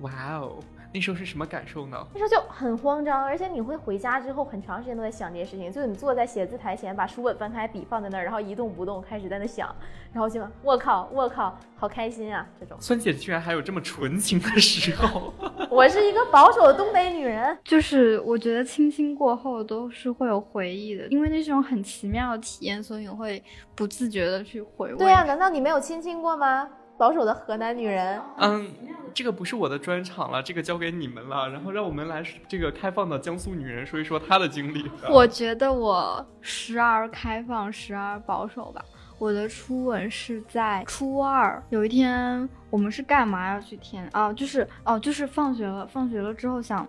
[0.00, 0.56] 哇哦，
[0.92, 2.06] 那时候是什么感受呢？
[2.14, 9.74] 那时候就很慌张，而且你会回家之后很长时间都在想这些事情，就是你坐在写字台前，把书本翻开，笔放在那儿，然后一动不动，开始在那想，
[10.12, 12.46] 然后就我靠，我靠，好开心啊！
[12.58, 15.32] 这种，孙姐居然还有这么纯情的时候。
[15.70, 23.42] 我是一个保守的东北女人，就是我觉得亲亲过后都是会有回忆的，因为那是种很奇妙的体验，所以你会
[23.74, 24.96] 不自觉的去回味。
[24.96, 26.68] 对啊，难道你没有亲亲过吗？
[26.98, 28.68] 保守的河南女人，嗯，
[29.14, 31.48] 这个不是我的专场了，这个交给你们了。
[31.48, 34.90] 然后让我们来这个开放的江苏女人说一说她的经历。
[35.08, 38.84] 我觉得我时而开放，时而保守吧。
[39.18, 44.32] 我的初吻是在初二，有一天我们是干嘛要去填啊？
[44.32, 46.86] 就是哦，就是放学了，放学了之后想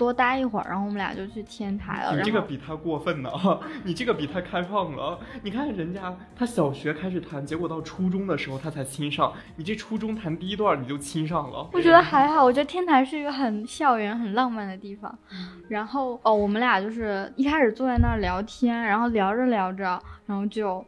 [0.00, 2.16] 多待一会儿，然后我们俩就去天台了。
[2.16, 3.30] 你这个比他过分呢，
[3.84, 5.18] 你这个比他开放了。
[5.42, 11.68] 你看人家他小学开始谈，结果到初中的时候他才亲上，你这初中谈第一段你就亲上了。
[11.74, 15.14] 我觉得还好，我觉得天台是一个很校园、很浪漫的地方。
[15.68, 20.82] 然后哦，我们俩就是一开始坐在那儿聊天，然后聊着聊着，然后就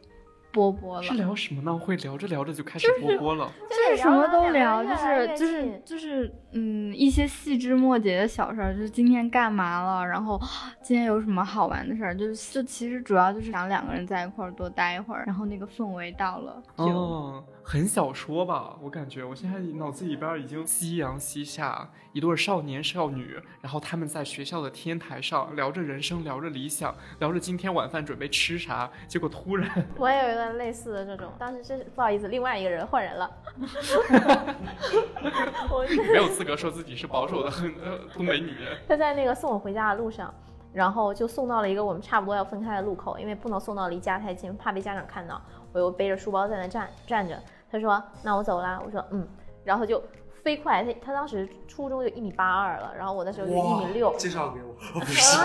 [0.53, 1.13] 波波了是。
[1.15, 1.77] 聊什么呢？
[1.77, 3.51] 会聊着聊着就开始波波了。
[3.69, 10.39] 就是什么都聊，就是就是就是嗯一些细枝末节的小事儿，就是今天干嘛了，然后
[10.81, 18.77] 今天有什么好玩的事儿，就是就其实主要就是想两个人在一块儿多待一会儿，然后那个氛围到了就、哦，很小说吧？
[18.81, 33.31] 我感觉我现在脑子里边已经夕阳西下，一对少年少女，然后他们在学校的天台上聊着人生，聊着理想，聊着今天晚饭准备吃啥，结果突然 我也有一个类似的这种，当时是不好意思，另外一个人换人了。
[35.71, 37.49] 我没有资格说自己是保守的
[37.83, 38.77] 呃东北女人。
[38.87, 40.33] 他在那个送我回家的路上，
[40.73, 45.39] 然后就送到了一个我们差不多要分开的路口，因为不能送到离家太近，怕被家长看到。
[45.71, 47.39] 我又背着书包在那站站着，
[47.71, 49.27] 他说：“那我走啦。”我说：“嗯。”
[49.63, 50.03] 然后就
[50.43, 55.39] 飞快，他他当时初中就一米八二了，然后我那时候就一米六，介绍给我，哦 不是，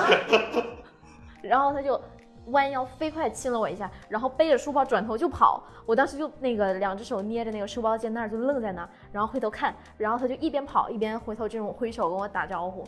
[1.47, 2.01] 然后他就
[2.47, 5.63] 弯腰飞快亲了我一下，然后背着书包转头就跑。
[5.87, 12.85] 我当时就那个两只手捏着那个书包肩带儿就愣在那儿，然后回头看，然后他就一边跑一边回头这种挥手跟我打招呼。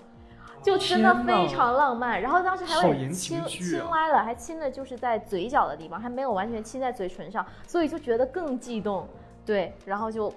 [0.62, 9.08] 就真的非常浪漫，然后当时还有亲啊亲歪了，还亲的就是在嘴角的地方，还没有完全亲在嘴唇上，所以就觉得更激动。
[9.46, 10.32] 对，然后就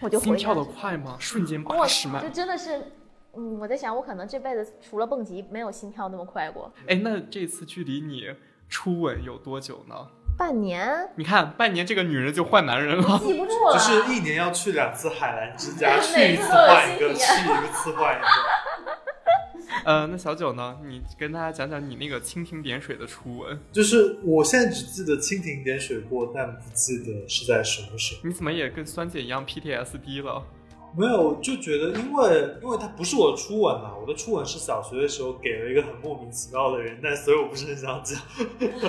[0.00, 1.16] 我就心跳的快吗？
[1.18, 2.28] 瞬间我八十迈就。
[2.28, 2.92] 真的是，
[3.34, 6.72] 嗯，我在想，我可能这辈子除了蹦极，没有心跳那么快过。
[6.86, 8.34] 哎，那这次距离你
[8.68, 9.94] 初吻有多久呢？
[10.38, 13.18] 半年你看，半年这个女人就换男人了。
[13.18, 18.26] 记不住了，就是一年要去两次海澜之家， 去一次换一个，去一次换一个。
[19.84, 20.76] 呃，那小九呢？
[20.84, 28.20] 你跟大家讲讲你那个蜻蜓点水的初吻，就是我现在只记得蜻蜓点水过，但不记得是在什么时候。
[28.24, 30.44] 你怎么也跟酸姐一样 PTSD 了？
[30.96, 38.20] 没有，就觉得因为因为它不是我的初吻嘛，我的初吻是小学的时候给了一个很莫名其妙的人，但所以我不是很想讲。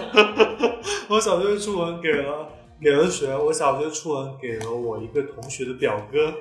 [1.07, 2.49] 我小学的初吻给了
[2.81, 3.33] 给了谁？
[3.37, 6.33] 我小学初吻给了我一个同学的表哥。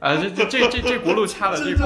[0.00, 1.76] 啊，这这这这这轱辘掐了， 这这。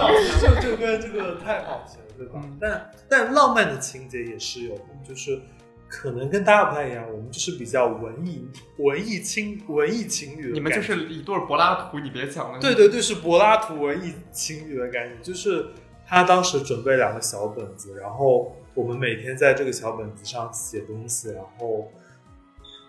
[0.41, 2.41] 这这跟这个太好笑了，对吧？
[2.45, 5.41] 嗯但但浪漫的情节也是有的，就是
[5.89, 12.59] 可能跟大家不太一样，我们就是比较文艺文艺情文艺情侣你们就是一对柏拉图，你别讲了。
[12.59, 15.67] 对对对，是柏拉图文艺情侣的感觉，就是
[16.07, 21.91] 他当时准备两个小本子，然后我们每天在这个小本子上写东西，然后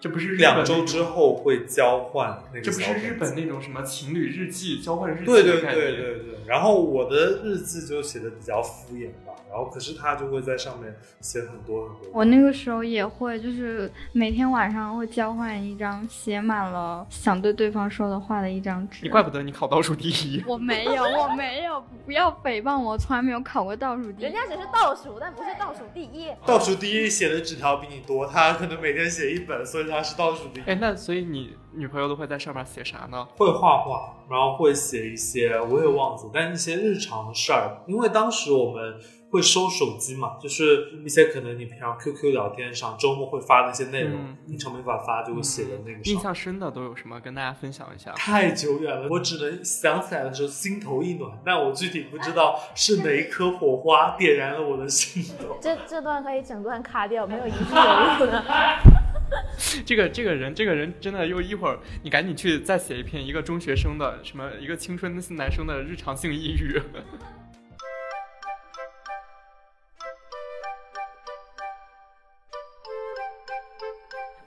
[0.03, 2.93] 这不是日本两周之，后会交换那个这不是。
[2.95, 5.95] 日本那种什么情侣日记交换日记对对对的概念。
[5.95, 12.09] 对对，然后我的日记就写的比较敷衍吧，然后可是他就会在上面写很多很多。
[12.11, 18.99] 我那个时候也会，就是每天晚上会交换一张写满了想对对方说的话的一张纸。
[19.03, 20.43] 你怪不得你考倒数第一。
[20.45, 24.23] 我没有，我没有，不要诽谤我，从来没有考过倒数第一。
[24.23, 26.27] 人家只是倒数，但不是倒数第一。
[26.45, 30.63] 倒数第一写的纸条比你多，他可能每天写一本，所以他是倒数第一。
[30.63, 33.27] 哎，那所以你女朋友都会在上面写啥呢？
[33.37, 37.83] 会画画，然后会写一些我也忘记，但一些日常的事儿。
[37.87, 38.95] 因为当时我们
[39.31, 46.19] 会收手机嘛，就是一些可能你平常 QQ 聊天上周末会发的一些内容，嗯平常没法发，就会写的那个印。
[46.19, 47.19] 象深的都有什么？
[47.19, 48.11] 跟大家分享一下。
[48.11, 55.57] 太久远了，我只能想起来的时候心头一暖，但我具体不知道是哪一颗火花点燃了我的心头。
[55.59, 58.43] 这这段可以整段卡掉，没有一句有用的。
[59.85, 66.81] 这个这个人，这个人真的又一会儿，你赶紧去再写一篇一个中学生的什么一个青春男生的日常性抑郁。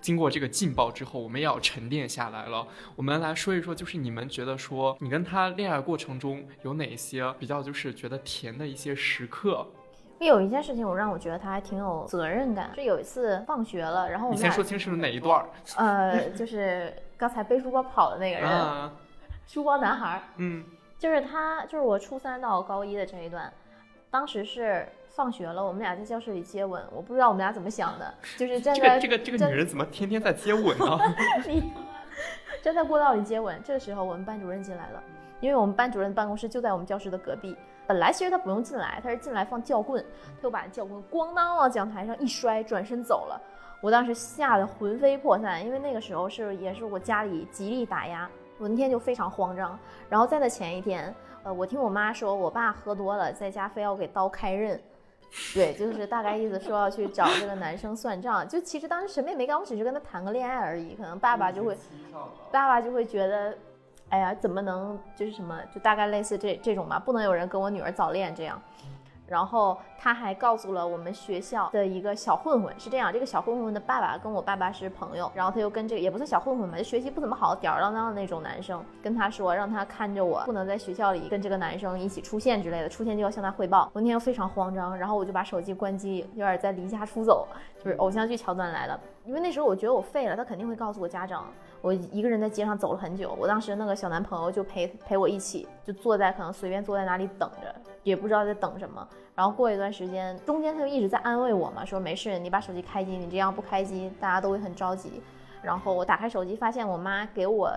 [0.01, 2.65] 经过这个劲爆之后，我们也要沉淀下来了。
[2.95, 9.67] 我们来说一说，就是你们觉得说，你跟他恋爱过程中有哪些比较就是觉得甜的一些时刻？
[10.25, 12.71] 有一件事情，我让我觉得他还挺有责任感。
[12.75, 15.47] 是有一次放学了，然后我你先说清是哪一段儿
[15.77, 18.93] 呃，就是刚才背书包跑的那个人，啊？
[19.47, 20.65] 书包男孩儿，嗯，
[20.99, 23.53] 就是他，就是我初三到高一的这一段，
[24.11, 30.99] 当时是放学了，我们俩在教室里接吻，我不知道我们俩怎么想的， 就是站这在个这个这个女人怎么天天在接吻呢？
[31.47, 31.73] 你
[32.63, 33.61] 站在过道里接吻。
[33.63, 35.03] 这个时候，我们班主任进来了，
[35.41, 37.55] 因为我们班主任办公室就在我们教室的隔壁。
[37.87, 40.05] 本来其实他不用进来，他是进来放教棍，
[40.37, 43.41] 他就把教棍咣当往讲台上一摔，转身走了。
[43.81, 48.29] 我当时吓得魂飞魄散，因为那个时候是也是我家里极力打压，
[48.59, 49.79] 我那天就非常慌张。
[50.09, 54.81] 然后在那前一天，呃，我听我妈说，我爸喝多了，在家非要给刀开刃。
[55.55, 58.49] 对，就是大概意思说要去找这个男生算账。
[58.49, 60.95] 就其实当时什么也没干，我只是跟他谈个恋爱而已。
[60.95, 61.77] 可能爸爸就会，
[62.51, 63.57] 爸爸就会觉得，
[64.11, 68.61] 哎呀，怎么能就是什么，就大概类似这这种吧，不能有人跟我女儿早恋这样。
[69.29, 83.91] 然后他还告诉了我们学校的一个小混混，是这样，这个小混混的爸爸跟我爸爸是朋友，然后他又跟这个也不算小混混嘛，就学习不怎么好、吊儿郎当的那种男生，跟他说让他看着我，不能在学校里跟这个男生一起出现之类的，出现就要向他汇报。
[83.93, 87.49] 我那天非常慌张，然后我就把手机关机，有点在离家出走，
[87.83, 89.01] 就是偶像剧桥段来了。
[89.25, 91.47] 因为那时候我觉得我废了，他肯定会告诉我家长，
[91.81, 93.37] 我一个人在街上走了很久。
[93.39, 99.07] 我当时那个小男朋友就陪陪我一起，就坐在可能随便坐在哪里等着，也不知道在等什么。
[99.35, 105.23] 然后过一段时间，中间他就一直在安慰我嘛，说没事，你把手机开机，你这样不开机，大家都会很着急。
[105.63, 107.71] 然后我打开手机，发现我妈给我，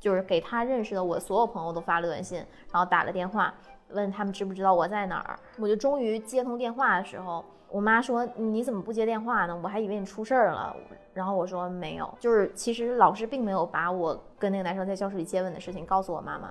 [0.00, 2.38] 就是给他认识的我所有朋友都发了短信，
[2.72, 3.52] 然后打了电话，
[3.90, 5.38] 问他们知不知道我在哪儿。
[5.58, 7.44] 我就终于接通电话的时候。
[7.70, 9.60] 我妈说：“你怎么不接电话呢？
[9.62, 10.74] 我还以为你出事儿了。”
[11.12, 16.50] 然后我说：“没有，就是其实老师并没有把我跟那个男生在教室里接吻的事情告诉我妈妈。”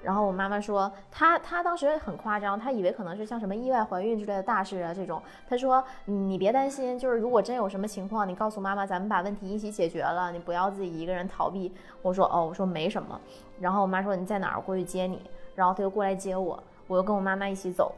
[0.00, 13.18] 然后我妈妈说：“她她当时很夸张，她以为可能是像什么意外怀孕之类的大事啊这种。”她说：“你别担心，就是如果真有什么情况，你告诉妈妈，咱们把问题一起解决了，你不要自己一个人逃避。”我说：“哦，我说没什么。”
[13.58, 14.56] 然后我妈说：“你在哪儿？
[14.58, 15.22] 我过去接你。”
[15.56, 17.92] 然后她就过来接我，我又跟我妈妈一起走。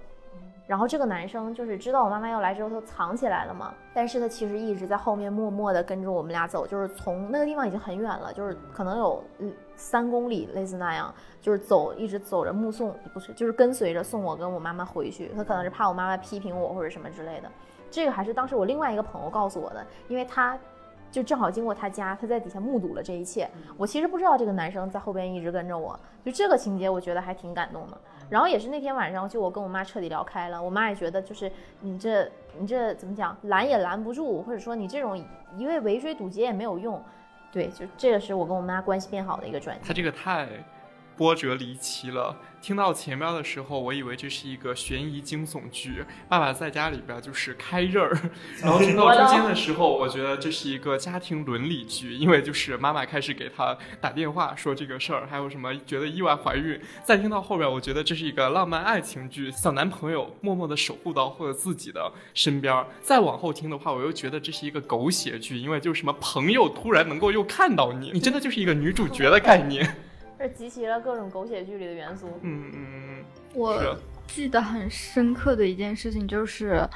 [0.66, 3.72] 然后这个男生就是知道我妈妈要来之后，他藏起来了嘛。
[3.94, 15.30] 但是他其实一直在后面默默地跟着我们俩走，就是从那个地方已经很远了，就是可能有嗯三公里类似那样，就是走一直走着目送，不是就是跟随着送我跟我妈妈回去。
[15.36, 17.48] 他可能是怕我妈妈批评我或者什么之类的。
[17.88, 20.58] 这个还是当时我另外一个朋友告诉我的，因为他
[21.12, 23.48] 就正好经过他家，他在底下目睹了这一切。
[23.76, 27.96] 我其实不知道这个男生在后边一直跟着我，就这个情节我觉得还挺感动的。
[28.28, 30.62] 然后也是那天晚上，就我跟我妈彻底聊开了。
[30.62, 31.50] 我妈也觉得，就是
[31.80, 35.16] 你这你这怎么讲，拦也拦不住，或者说你这种
[35.56, 37.02] 一味围追堵截也没有用。
[37.52, 39.88] 对，就这个是我跟我妈关系变好的一个转机。
[39.88, 40.46] 他这个太
[41.16, 42.36] 波折离奇了。
[42.62, 48.18] 听到前面的时候，我以为这是一个悬疑惊悚剧，爸爸在家里边就是开刃儿。
[48.60, 56.80] 然后听到中间的时候，我觉得这是一个家庭伦理剧，因为就是妈妈开始给他打电话说这个事儿，还有什么觉得意外怀孕。
[57.04, 62.84] 再听到后边，我觉得这是一个浪漫爱情剧，小男朋友默默的守护到或者自己的身边。
[63.00, 69.98] 再往后听的话，我又觉得这是一个狗血剧，因为就是什么朋友突然能够又看到你，你真的就是一个女主角的概念。
[70.38, 72.28] 是集齐了各种狗血剧里的元素。
[72.42, 73.24] 嗯嗯嗯，
[73.54, 76.88] 我记得很深刻的一件事情就是，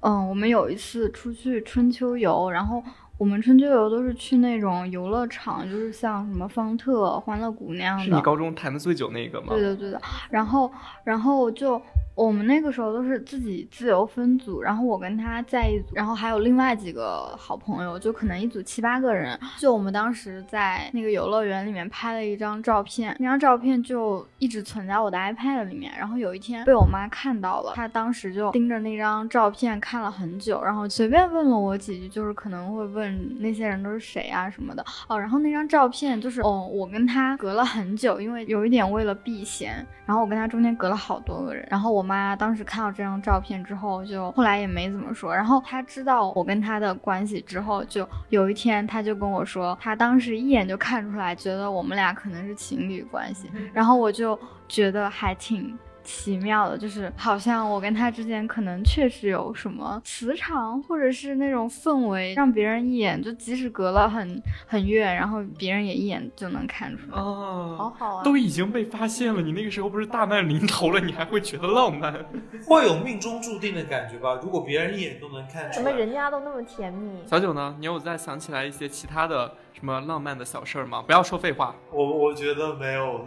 [0.00, 2.82] 嗯，我们有一次出去春秋游，然后
[3.16, 8.04] 我们春秋游都是去那种游乐场，就是像什么方特、欢乐谷那样的。
[8.04, 9.48] 是你高中谈的最久那个吗？
[9.50, 10.00] 对的对的。
[10.30, 10.72] 然后
[11.04, 11.80] 然后就。
[12.14, 19.36] 我们那个时候都是自己自由分组，然后我跟他在一组，然后还有另外几个好朋友，就可能一组七八个人。
[19.58, 25.92] 就我们当时在那个游乐园里面拍了一张照片，那张照片就一直存在我的 iPad 里面。
[25.98, 34.84] 然后有一天被我妈看到了，她当时就盯着那张照片看了很久，然后随便问了我几句，就是可能会问那些人都是谁啊什么的。
[35.08, 42.03] 哦，然后那张照片就是哦，我跟他隔了很久，因为有一点为了避嫌，然后我跟他中间隔了好多个人，然后我。
[42.04, 45.34] 妈当时看到这张照片之后，就后来也没怎么说。
[45.34, 53.50] 然后她知道我跟她的关系之后，就有一天她就跟我说，她当时一眼就看出来，觉得我们俩可能是情侣关系。
[53.72, 54.38] 然后我就
[54.68, 55.76] 觉得还挺。
[56.04, 67.18] 奇妙的，就是好像我跟他之间可能确实有什么磁场，或者是那种氛围，让别人一眼就即使隔了很很远，然后别人也一眼就能看出来。
[67.18, 72.14] 哦，好好啊，都已经被发现了，你那个时候不是大难临头了，你还会觉得浪漫？
[72.68, 74.38] 会有命中注定的感觉吧？
[74.42, 77.18] 如果别人一眼都能看出来，怎么人家都那么甜蜜？
[77.26, 77.74] 小九呢？
[77.78, 81.02] 你有再想起来一些其他的什么浪漫的小事儿吗？
[81.06, 81.74] 不要说废话。
[81.90, 83.24] 我我觉得没有。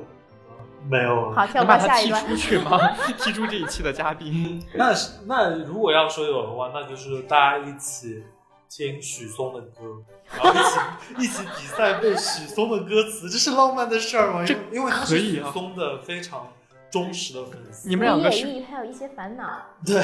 [0.89, 2.25] 没有，好，跳过下一段。
[2.25, 2.77] 踢出去吗？
[3.17, 4.63] 踢出这一期的嘉宾。
[4.73, 4.93] 那
[5.25, 8.23] 那如果要说有的话，那就是大家一起
[8.69, 10.03] 听许嵩的歌，
[10.35, 14.45] 然后一起一起比赛背许嵩的歌词，这是浪漫的事儿吗？
[14.45, 16.47] 这因为他是许嵩的非常
[16.91, 17.87] 忠实的粉丝。
[17.89, 19.45] 你们两个是还有一些烦恼。
[19.85, 20.03] 对。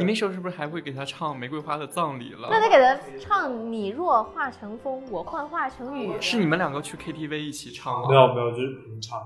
[0.00, 2.48] 你那时候是不是还会给他唱《玫瑰花的葬礼》了？
[2.50, 6.10] 那得给他唱《你若化成风，我幻化成雨》。
[6.20, 8.08] 是你们两个去 KTV 一起唱吗？
[8.08, 9.22] 没有没有，就是平常。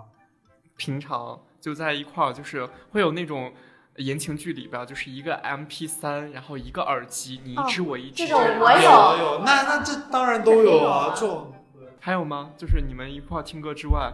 [0.81, 3.53] 平常就在一块儿，就是会有那种
[3.97, 8.27] 言情剧里边，就是一个 M P 三，然后一个耳机，你一只我一只。
[8.27, 11.13] 这种我有有，那那这当然都有啊。
[11.15, 11.53] 这种
[12.01, 12.53] 还有吗？
[12.57, 14.11] 就是你们一块儿听歌之外，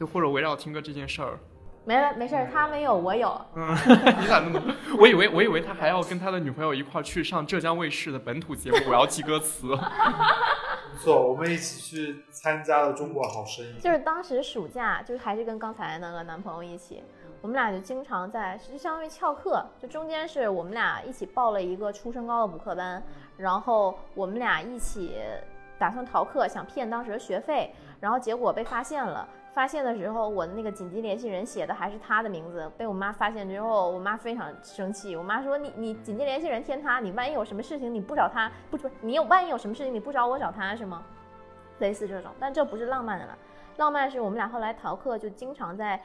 [0.00, 1.38] 就或者围绕听歌这件事儿。
[1.84, 3.38] 没，没事儿，他没有，我有。
[3.54, 3.68] 嗯，
[4.18, 4.62] 你咋那么？
[4.98, 9.76] 我以为我以为他还要跟他的女朋友一块儿去上浙江卫视的本土节目，我要记歌词。
[10.98, 13.74] 错，我们一起去参加了《中国好声音》。
[13.80, 17.02] 就是当时暑假，就是还是跟刚才那个男朋友一起，
[17.40, 23.02] 我们俩就经常在，就相当于翘课，就中间是我们俩一起报了一个初升高的补课班，
[23.36, 25.16] 然后我们俩一起
[25.78, 29.26] 打算逃课，想骗当时的学费，然后结果被发现了。
[29.58, 35.16] 发现的时候，我的那个紧急联系人写的还是他的名字，被我妈发现之后，我妈非常生气。
[35.16, 41.02] 我妈说：“你你紧急联系人填他，你万一有什么事情你不找他，不不，你有万一有什么事情你不找我找他是吗？
[41.80, 43.36] 类似这种，但这不是浪漫的了。
[43.78, 46.00] 浪漫是我们俩后来逃课就经常在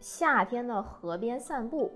[0.00, 1.92] 夏天的河边散步，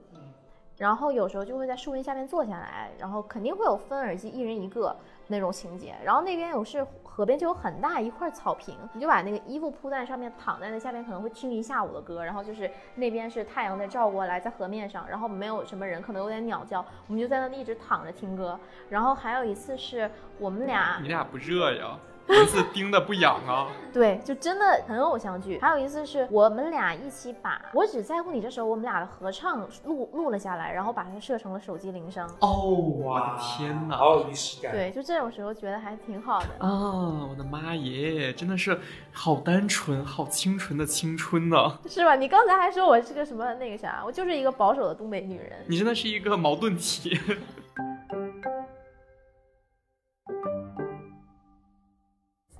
[0.76, 4.94] 然后有时候就会在树荫下面坐下来，然后肯定会有分耳机，一人一个
[5.28, 5.94] 那种情节。
[6.04, 6.86] 然后那边有是。
[7.16, 12.24] 河边就有很大一块草坪，你就把那个衣服铺在上面，躺在那下面，可能会听一下午的歌。
[12.24, 18.58] 然后就是那边是太阳在照过来，在河面上，然后没有什么人，可能有点鸟叫，我们就在那里一直躺着听歌。
[18.90, 20.10] 然后还有一次是
[20.40, 21.96] 我们俩，你俩不热呀？
[22.26, 23.68] 蚊子叮的不痒啊？
[23.92, 25.58] 对，就真的很偶像剧。
[25.60, 32.28] 还有一次是我们俩一起把《我只在乎你》这首我们俩的合唱录录了下来，然后把它设成了手机铃声。
[32.40, 34.72] 哦，我的天哪，好有仪式感。
[34.72, 37.26] 对，就这种时候觉得还挺好的啊！
[37.28, 38.80] 我的妈耶，真的是
[39.12, 41.78] 好单纯、好清纯的青春呢。
[41.86, 42.16] 是吧？
[42.16, 45.52] 你刚才还说我是个什么那个啥，我就是一个保守的东北女人。
[45.68, 47.20] 你真的是一个矛盾体。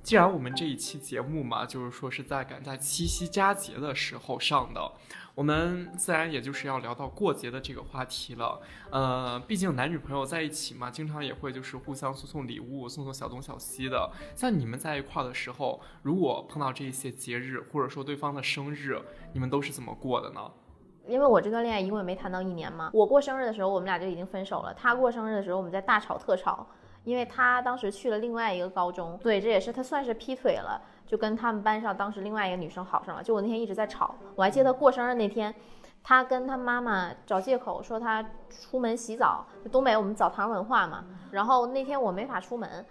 [0.05, 4.91] 既然我们这一期节目嘛，就是说是在赶在七夕佳节的时候上的，
[5.33, 8.61] 我们自然也就是要聊到过节的这个话题了。
[8.91, 14.11] 呃，毕竟男女朋友在一起嘛，经常也会就是互相送送礼物，送送小东小西的。
[14.35, 19.01] 像你们在一块儿的时候，如果碰到这些节日，或者说对方的生日，
[19.33, 20.51] 你们都是怎么过的呢？
[21.07, 24.71] 因为我这段恋爱一共没谈到一年嘛，我过生日的时候，我们俩就已经分手了。
[24.71, 26.67] 他过生日的时候，我们在大吵特吵。
[27.05, 33.23] 因为他当时去了另外一个高中，对，这也是他算是劈腿了，就跟他们班上当时另外一个女生好上了。
[33.23, 35.53] 就我那天一直在吵，我还记得过生日那天，
[36.03, 41.05] 他跟他妈妈找借口说他出门洗澡，就东北我们澡堂文化嘛。
[41.31, 42.85] 然后那天我没法出门，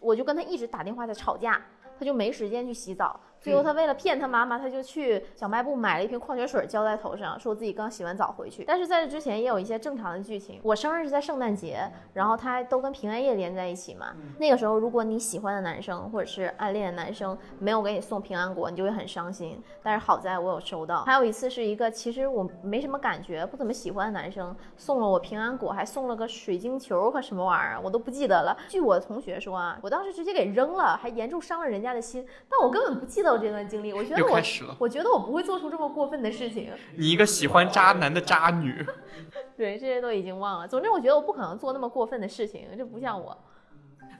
[0.00, 1.62] 我就跟他一直打电话在吵架，
[1.98, 3.18] 他就没时间去洗澡。
[3.40, 8.64] 最后他为了骗他妈妈，他就去小卖部买了一瓶矿泉水浇在头上，说自己刚洗完澡回去。
[8.64, 10.60] 但是在这之前也有一些正常的剧情。
[10.62, 14.14] 我生日是在圣诞节，然后他都跟平安夜连在一起嘛。
[14.38, 19.58] 那个时候，如果你喜欢的男生或者是暗恋的男生没有给你送平安果，你就会很伤心。
[19.82, 21.04] 但是好在我有收到。
[21.04, 28.54] 还有一次是一个其实我没什么感觉、不怎么喜欢的男生送了我平安果，还送了个水晶球和什么玩意儿，我都不记得了。
[28.68, 32.26] 据我的同学说啊，我当时直接给扔了，还严重伤了人家的心。
[32.46, 33.29] 但我根本不记得。
[33.38, 34.40] 这段经历，我觉得我，
[34.78, 36.70] 我觉得我不会做出这么过分的事情。
[36.96, 38.84] 你一个喜欢渣男的渣女，
[39.56, 40.68] 对这些都已经忘了。
[40.68, 43.36] 总之，我觉得我不可能做那么过分的事情，这不像我。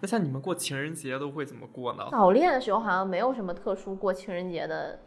[0.00, 2.08] 那像你们过情人节都会怎么过呢？
[2.10, 4.98] 早恋的时候好像没有什么特殊过情人节的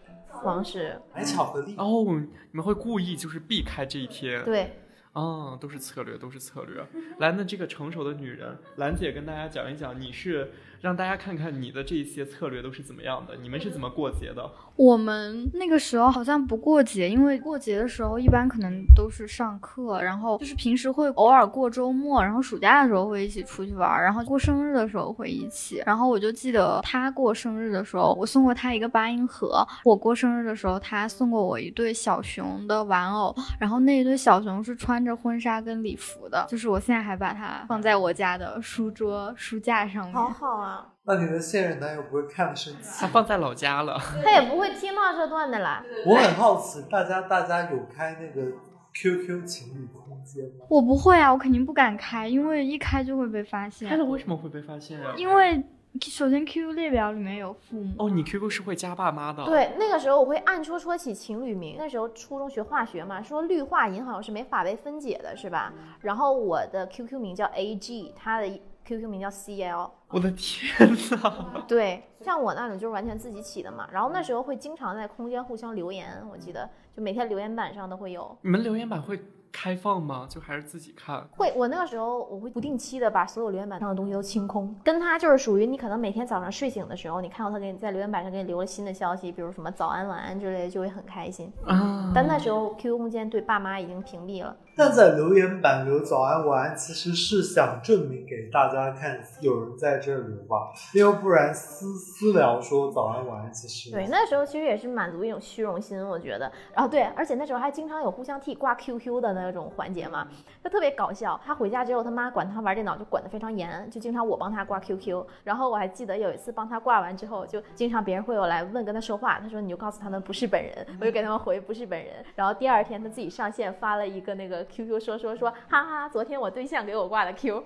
[0.43, 2.05] 方式，买巧克力哦。
[2.07, 4.43] 你们会故意就是避开这一天？
[4.43, 4.71] 对。
[5.13, 6.85] 啊，都是策略，都是策略。
[7.19, 10.51] 来，那这个成熟的女人，兰姐跟大家讲一讲，你是
[10.81, 14.51] 让大家看看你的这些策略都是怎么样的，你们是怎么过节的？
[14.75, 25.83] 我们那个时候好像不过节，因为过节的时候一般可能都是上课，然后就是平时会偶尔过周末，然后暑假的时候会一起出去玩，然后过生日的时候会一起。
[25.85, 40.13] 然后我就记得他过生日的时候，我送过他一个八音盒；我过生日的时候，他送过我一对小熊的玩偶，然后那一对小熊是穿着婚纱跟礼服的，就是我现在还把它放在我家的书桌书架上面。
[40.13, 40.92] 好好啊。
[41.05, 43.01] 那你的现任男友不会看了生气？
[43.01, 45.83] 他放在老家了，他也不会听到这段的啦。
[46.07, 48.49] 我很好奇，大家大家有开那个
[48.93, 50.65] QQ 情侣空间吗？
[50.69, 53.89] 我不会啊，我肯定不敢开，因为一开就会被发现。
[53.89, 55.13] 开了为什么会被发现啊？
[55.17, 55.61] 因为
[56.01, 57.93] 首先 QQ 列表里面有父母。
[57.97, 59.43] 哦，你 QQ 是会加爸妈的。
[59.43, 61.75] 对，那个时候我会暗戳戳起情侣名。
[61.77, 65.73] 那时候初中学化学嘛，说氯化银好像是没法被分解的，是吧？
[65.99, 68.61] 然后我的 QQ 名叫 AG，他的。
[68.85, 71.63] QQ 名叫 CL，我的天呐！
[71.67, 73.87] 对，像我那种就是完全自己起的嘛。
[73.91, 78.37] 然后那时候会经常在空间互相留言，我记得就每天留言板上都会有。
[78.41, 79.19] 你们留言板会
[79.51, 80.25] 开放吗？
[80.29, 81.23] 就还是自己看？
[81.37, 84.75] 会，我那个时候我会不定期的把所有留言板上的东西都清空。
[84.83, 91.51] 跟他就是属于你可能每天早上睡醒的时候，你看到他给你在留言板上给你留了新的消息，比如什么早安晚安之类的，就会很开心。
[91.65, 92.11] 啊！
[92.13, 94.55] 但那时候 QQ 空间对爸妈已经屏蔽了。
[94.75, 106.51] 但在留言板留早安晚安，其实是想证明给大家看有人在这留吧，要不然私私聊说早安晚安，其实对，那时候其实也是满足一种虚荣心，我觉得。
[106.73, 110.27] 然后对，而且那时候还经常有互相替挂 QQ 的那种环节嘛，
[110.63, 111.39] 就特别搞笑。
[111.45, 115.23] 他回家之后，他妈管他玩电脑就管得非常严，就经常我帮他挂 QQ。
[115.43, 122.13] 然后我还记得有一次帮他挂完之后，就经常别人会有来问跟他说话，他说你就告诉他们不是本人，我就给他们回不是本人。
[122.35, 127.63] 然后第二天他自己上线发了一个那个 QQ 说说说，哈哈，昨天我对象给我挂的 Q。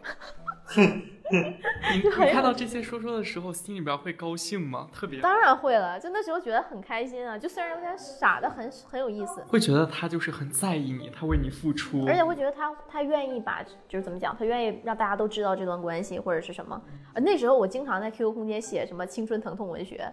[1.30, 4.90] 你你看到这些说说的时候，心里边会高兴吗？
[4.94, 16.82] 特别当然会了，就那时候觉得很开心啊，就虽然有点傻的很很有意思，会觉得他就是很在意你，他为你付出，而且会觉得他他愿意把就是怎么讲，他愿意让大家都知道这段关系或者是什么。
[17.14, 20.12] 呃，那时候我经常在 QQ 空间写什么青春疼痛文学。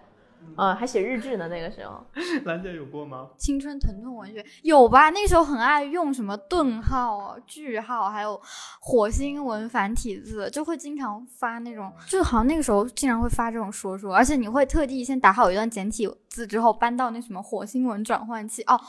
[0.56, 2.04] 嗯，还写日志呢，那个时候。
[2.44, 3.28] 兰姐有过吗？
[3.36, 5.10] 青春疼痛文学有吧？
[5.10, 8.40] 那时候很爱用什么顿号、句号，还有
[8.80, 18.80] 火星文繁体字，就会经常发那种，就好像那个时候经常会发这种说说，而且你会特地先打好一段简体字之后搬到那什么火星文转换器哦。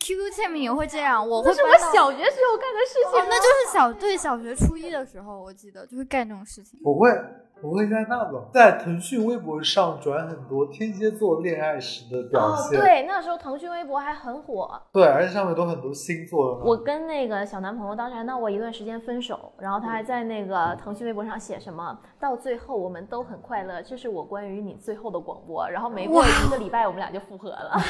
[0.00, 1.50] QQ 签名也会这样，我会。
[1.50, 6.78] 那是我小学时候干的事情，那就是小对小学初一的时候，我记得就会干这种事情。
[6.82, 7.08] 我会。
[7.62, 12.78] 我会在那个在腾讯微博上转很多天蝎座恋爱时的表现。
[12.78, 14.70] 哦，对，那时候腾讯微博还很火。
[14.92, 16.64] 对，而且上面都很多星座的。
[16.64, 25.66] 我跟那个小男朋友当时还闹过一段时间分手，然后他还在那个腾讯微博上写什么，到最后我们都很快乐，这是我关于你最后的广播。
[25.70, 27.80] 然后没过一个礼拜，我们俩就复合了。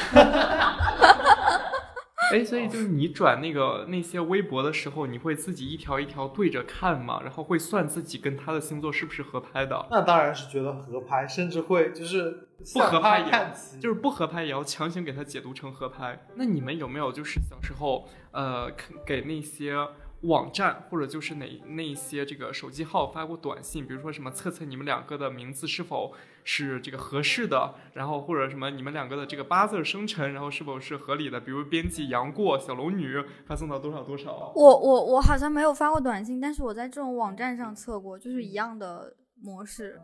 [2.33, 7.21] 哎，所以就是你转那个那些微博的时候，你会自己一条一条对着看吗？
[7.23, 9.87] 然后会算自己跟他的星座是不是合拍的？
[9.91, 16.27] 那当然是觉得合拍，甚至会就是不合拍也就是不合拍也要强行给他解读成合拍。
[16.35, 18.71] 那你们有没有就是小时候呃
[19.05, 19.87] 给那些？
[20.21, 26.13] 网站或者就是哪那些这个手机号发过短信，比如说什么测测你们两个的名字是否
[26.45, 34.53] 是这个合适的，然后或者什么你们两个的这个八字生辰，然后是否是合理的，比如编辑杨过小龙女发送到多少多少。
[34.55, 39.13] 我我我好像没有发过短信，但是我在这种网站上测过，就是一样的。
[39.45, 39.99] 模式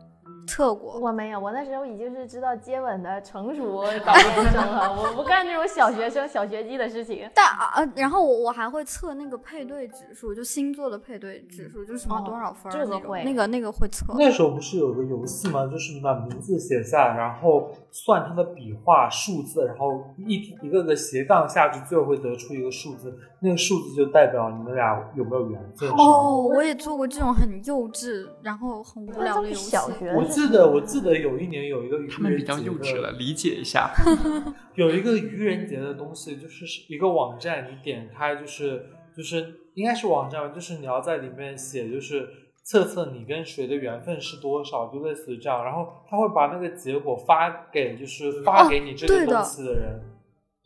[0.46, 7.28] 测过，我没有，我那时候已经是知道接吻的成熟 早恋生了，我不干这种小学生小学鸡的事情。
[7.34, 14.14] 但啊，然后我我还会测那个配对指数，就星座的配对指数，就是什么多少分这个会，那个那个会测。
[14.16, 15.66] 那时候不是有个游戏吗？
[15.66, 25.90] 就是你把名字写下，然后算它的笔画数字，然后一一个个斜杠下去，最后会得出一个数字，那个数字就代表你们俩有没有缘分。
[25.90, 29.52] 哦，我也做过这种很幼稚，然后很无聊的。
[29.52, 33.90] 小学，我记得我记得有一年有一个愚人节，他们比较幼稚了，理解一下。
[34.76, 38.86] 有一个愚人节的东西，就是一个网站，你点开就是
[39.16, 42.28] 就是应该是网站，就是你要在里面写，就是
[42.62, 45.64] 测测你跟谁的缘分是多少，就类似于这样。
[45.64, 50.00] 然后他会把那个结果发给就是发给你这个东西的人。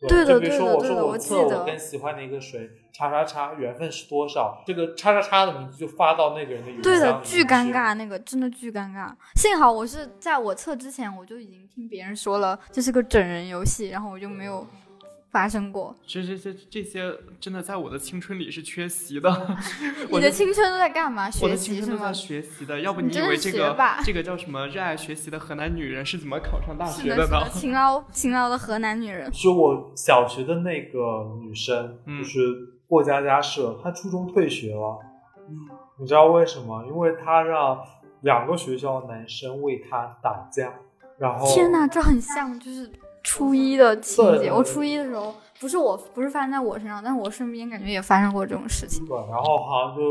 [0.01, 2.69] 对的，就比如说我说我测我跟喜欢的一个谁。
[2.93, 4.63] 叉叉叉缘分是多少？
[4.65, 9.11] 这个叉叉叉的名字就发到那个人的邮箱对的，巨尴尬，那个真的巨尴尬。
[9.35, 14.65] 幸好我是在我测之前，我就已经听别人说了，这是个整人游戏，然后我就没有
[15.31, 15.95] 发生过。
[16.05, 19.57] 这这这这些真的在我的青春里是缺席的。
[20.09, 21.29] 你的青春都在干嘛？
[21.29, 22.11] 学习是吗？
[22.13, 27.49] 学习的，要不你以为这个这个叫什么热爱学习的河南女人是怎么考上大学的呢？
[27.51, 29.31] 勤劳勤劳的河南女人。
[29.33, 32.77] 是我小学的那个女生，就是。
[32.89, 34.97] 过家家社，她初中退学了，
[35.49, 35.67] 嗯，
[35.99, 36.85] 你知道为什么？
[36.85, 37.77] 因为她让
[38.21, 40.73] 两个学校男生为她打架，
[41.19, 42.89] 然后天哪，这很像就是
[43.23, 44.51] 初一的情节。
[44.51, 49.05] 我初一的时候，不是我，不是发生在我身上，但是我身边感觉也发生过这种事情。
[49.05, 50.01] 对，然后好像就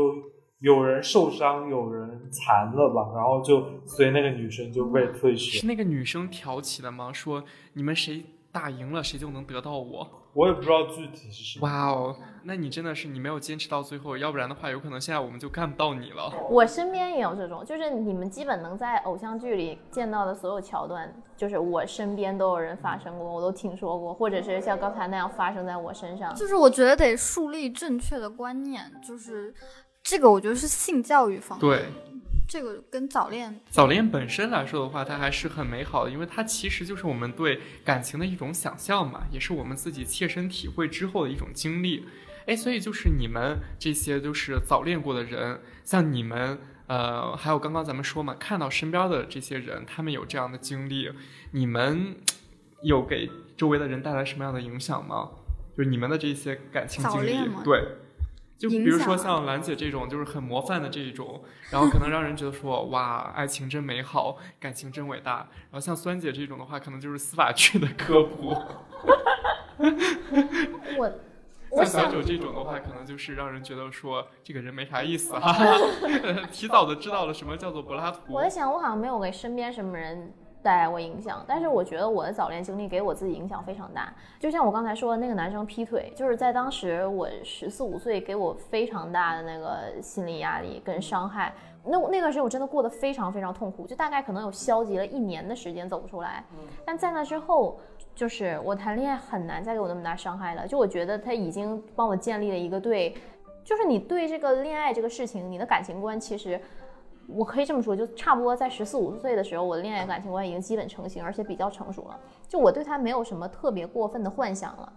[0.59, 5.59] 有人受伤，有人残了吧，然后就所以那个女生就被退学。
[5.59, 7.11] 是那个女生挑起的吗？
[7.13, 7.43] 说
[7.73, 10.07] 你们谁打赢了，谁就能得到我。
[10.37, 11.67] 我也不知道具体是什么。
[11.67, 16.31] 哇哦，那你真的是你没有坚持到最后，要不然的话，有可能现在我们就看不到你了。
[16.47, 26.35] 我身边也有这种，就是你们基本能在偶像剧里见到的所有桥段，就是我身边都有人发生过，我都听说过，或者是像刚才那样发生在我身上。
[26.35, 29.51] 就是我觉得得树立正确的观念，就是
[30.03, 31.67] 这个，我觉得是性教育方面。
[31.67, 31.85] 对。
[32.47, 42.05] 这个跟早恋，早恋本身来说的话，它还是很美好的，因为它其实就是我们对感情的一种想象嘛，也是我们自己切身体会之后的一种经历。
[42.45, 51.11] 哎，所以就是你们这些都是早恋过的人，像你们，呃，还有刚刚咱们说嘛，看到身边的这些人，他们有这样的经历，
[51.51, 52.15] 你们
[52.81, 55.31] 有给周围的人带来什么样的影响吗？
[55.75, 57.35] 就是你们的这些感情经历，
[57.65, 57.83] 对。
[58.57, 65.47] 就比如说像兰姐这种，就是很模范的这一种，然后可能让人觉得说哇，爱情真美好，感情真伟大。
[65.69, 68.55] 然后像酸姐这种的话，可能就是司法剧的科普。
[70.97, 71.11] 我，
[71.69, 75.53] 我像小九这种的话，可能就是让人觉得说这个人没啥意思哈、
[76.51, 78.21] 提早的知道了什么叫做柏拉图。
[78.29, 84.13] 我在想，我好像没有给身边什么人带来过影响，但是我觉得我的早恋经历给我自己影响非常大。
[84.39, 91.53] 就像我刚才说的那个男生劈腿，就是在当时我十四五岁，给我非常大的那个心理压力跟伤害。
[91.83, 96.43] 那那段时间我真的过得非常非常痛苦，就大概可能有消极了一年的时间走不出来。
[96.85, 97.79] 但在那之后，
[98.13, 100.67] 就是我谈恋爱很难再给我那么大伤害了。
[100.67, 103.15] 就我觉得他已经帮我建立了一个对，
[103.63, 106.59] 就是你对这个恋爱这个事情，你的感情观其实。
[107.27, 112.19] 我可以这么说，就差不多在十四五岁的时候，我的恋爱感情观已经基本成型，而且比较成熟了。
[112.47, 114.93] 就我对他没有什么特别过分的幻想了。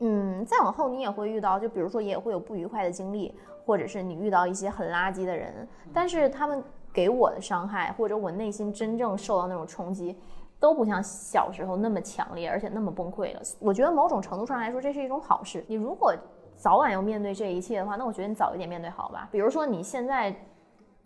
[0.00, 3.34] 嗯，再往后你也会遇到，就比如说也会有不愉快的经历，
[3.66, 6.62] 或者是你遇到一些很垃圾的人，但是他们
[6.92, 10.16] 给我的伤害，或者我内心真正受到那种冲击，
[10.58, 13.40] 都不像小时候那么强烈，而且那么崩溃了。
[13.58, 15.64] 我觉得某种程度上来说，这是一种好事。
[15.66, 16.14] 你如果
[16.54, 19.28] 早晚要面对这一切的话，那我觉得你早一点面对好吧。
[19.30, 20.34] 比如说你现在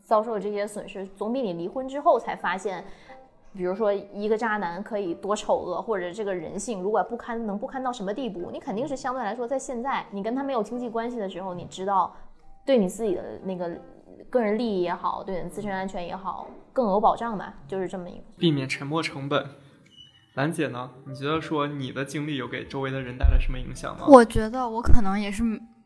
[0.02, 2.84] 遭受的这些损失，总比你离婚之后才发现，
[3.54, 12.14] 比如说一个渣男可以多丑恶，或者这个人性如果不堪能不堪到什么地步，你肯定是相对来说在现在你跟他没有经济关系的时候，你知道
[12.66, 13.70] 对你自己的那个
[14.28, 18.24] 个人利益也好，对你的自身安全也好，更有保障吧，就是这么一个。
[18.38, 19.46] 避免沉没成本。
[20.34, 20.90] 兰姐呢？
[21.06, 24.06] 你觉得说你的经历有给周围的人带来什么影响吗？
[24.08, 25.42] 我觉得我可能也是，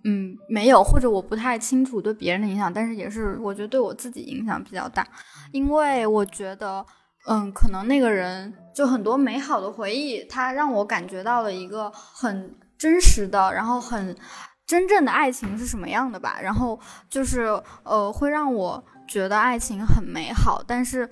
[0.07, 5.07] 嗯，没有，或者我不太清楚对别人的影响，但是也是我觉得对我自己影响比较大，
[5.52, 6.84] 因为我觉得，
[7.28, 14.16] 嗯，可能那个人就很多美好的回忆，他让我感觉到了一个很真实的，然后很
[14.64, 16.78] 真正的爱情是什么样的吧，然后
[17.11, 21.09] 就是呃，会让我觉得爱情很美好，但是。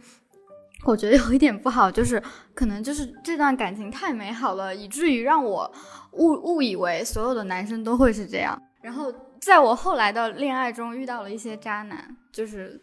[0.87, 2.23] 我觉得有一点不好，就是
[2.55, 5.73] 可能就是这段感情太美好了，以至于让我
[6.13, 8.61] 误误以为所有的男生都会是这样。
[8.85, 9.11] 然后
[9.41, 12.79] 在我后来的恋爱中遇到了一些渣男，就是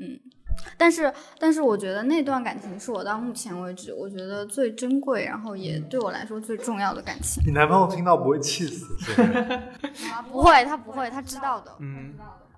[0.00, 0.16] 嗯，
[0.78, 7.42] 但是但是我觉得那段感情是我到目前为止我觉得最珍贵，然后也对我来说最重要的感情。
[7.44, 8.94] 你男朋友听到不会气死？
[10.30, 11.76] 不会，他不会，他知道的。
[11.80, 12.14] 嗯，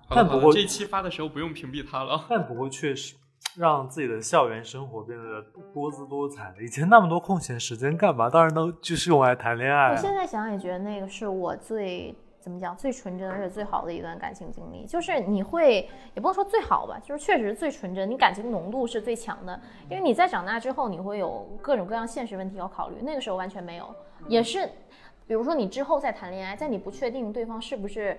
[0.07, 2.27] 但不过这期发的时候不用屏蔽他了。
[2.29, 3.15] 但不过确实
[3.57, 5.41] 让自己的校园生活变得
[5.73, 6.63] 多姿多彩的。
[6.63, 8.29] 以前那么多空闲时间干嘛？
[8.29, 9.91] 当然都就是用来谈恋爱啊。
[9.93, 19.57] 我现在想想也觉得那个是我最怎么讲最纯真而且最好的一段感情经历，就是你会也不能说最好吧，就是确实最纯真，你感情浓度是最强的。
[19.89, 23.95] 因为你在长大之后，你会有各种各样现实问题要考虑，那个时候完全没有，
[24.27, 24.65] 也是，
[25.25, 28.17] 比如说你之后再谈恋爱，在你不确定对方是不是。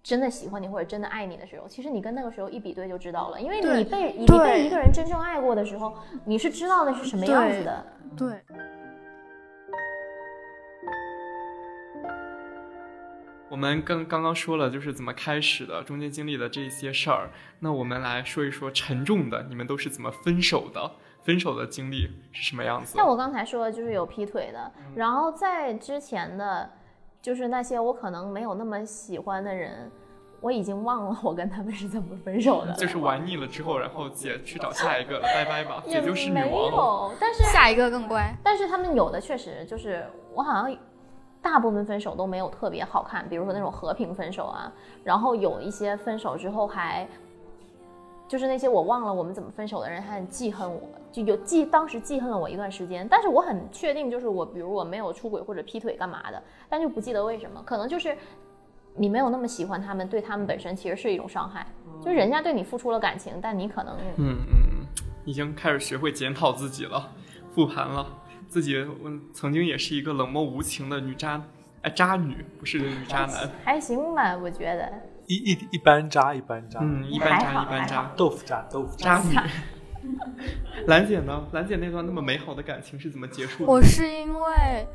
[0.00, 5.92] 真的喜欢你或者真的爱你的时候，其实你跟那个时候一比对就知道了，因为你被你被一个人真正爱过的时候，
[6.24, 7.84] 你是知道那是什么样子的。
[8.16, 8.40] 对，
[13.50, 17.30] 我们刚刚刚说了，就是怎么开始的，中间经历的这些事儿。
[17.60, 20.90] 那我们来说一说沉重的，你们都是怎么分手的？
[21.22, 22.94] 分手的经历是什么样子？
[22.96, 26.70] 像我刚才说的，就是有劈腿的，然后在之前的，
[27.20, 29.90] 就是那些我可能没有那么喜欢的人，
[30.40, 36.50] 我已经忘了我跟他们是怎么分手的，就是玩腻了之后，然后姐去找下一个了，拜拜吧，也姐就是女没。
[36.50, 38.34] 有，但是下一个更乖。
[38.42, 40.74] 但是他们有的确实就是我好像
[41.40, 44.72] 大部分分手都没有特别好看，比如说那种和平分手啊，
[45.04, 47.06] 然后有一些分手之后还。
[48.26, 53.08] 就是那些我忘了我们怎么分手的人，还很记恨我，就有记当时记恨了我一段时间。
[53.08, 57.62] 但是我很确定，就是我，比如我没有出轨或者劈腿干嘛的，但就不记得为什么。
[57.64, 58.14] 可能就是
[58.94, 61.66] 你没有那么喜欢他们，对他们本身其实是一种伤害。
[62.02, 64.86] 就是人家对你付出了感情，但你可能嗯 嗯，
[65.24, 67.08] 已经开始学会检讨自己了，
[67.54, 68.06] 复盘了
[68.48, 68.76] 自己。
[68.78, 71.42] 我，曾经也是一个冷漠无情的女渣，
[71.82, 73.50] 哎，渣女不是女渣男。
[73.64, 74.90] 还行吧，我觉得。
[75.26, 79.36] 一一一般渣一般渣，嗯，一般渣一般 渣，豆腐渣豆腐渣女。
[80.86, 81.46] 兰姐呢？
[81.52, 83.70] 兰姐那段那么美好的感情是怎么结束的？
[83.70, 84.86] 我是因为，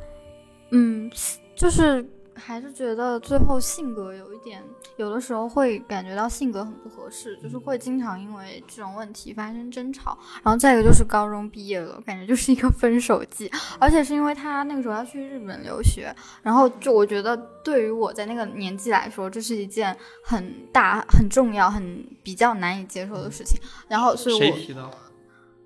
[0.72, 1.12] 嗯，
[1.56, 2.04] 就是
[2.36, 4.64] 还是觉得最后性格有一点，
[4.98, 10.18] 有的时候会感觉到性格很不合适，就是会经常因为这种问题发生争吵。
[10.44, 23.60] 然后再一个就是高中毕业了，感觉就是一个分手季，而且是因为他那个时候要去日本留学，然后就我觉得对于我在那个年纪来说，这是一件很大、很重要、很比较难以接受的事情。
[23.88, 24.90] 然后所以我谁提的？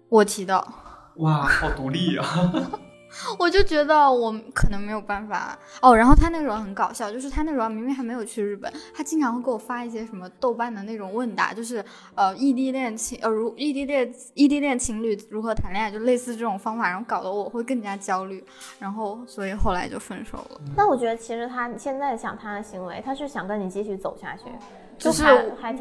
[0.10, 0.68] 我提的，
[1.18, 2.26] 哇，好独立啊！
[3.40, 5.96] 我就觉得我可能没有办法哦。
[5.96, 11.84] 然后他那时候很搞笑，就是他那时候明明还没有去日本，他经常会给我发一些什么豆瓣的那种问答，就是
[12.16, 18.44] 呃异地恋情呃如异地恋异地恋情侣如何谈恋爱，就类似这种方法，然后搞得我会更加焦虑，
[18.80, 20.62] 然后所以后来就分手了。
[20.76, 24.44] 那我觉得其实他现在想他的行为，他是想跟你继续走下去。
[24.98, 25.24] 就是，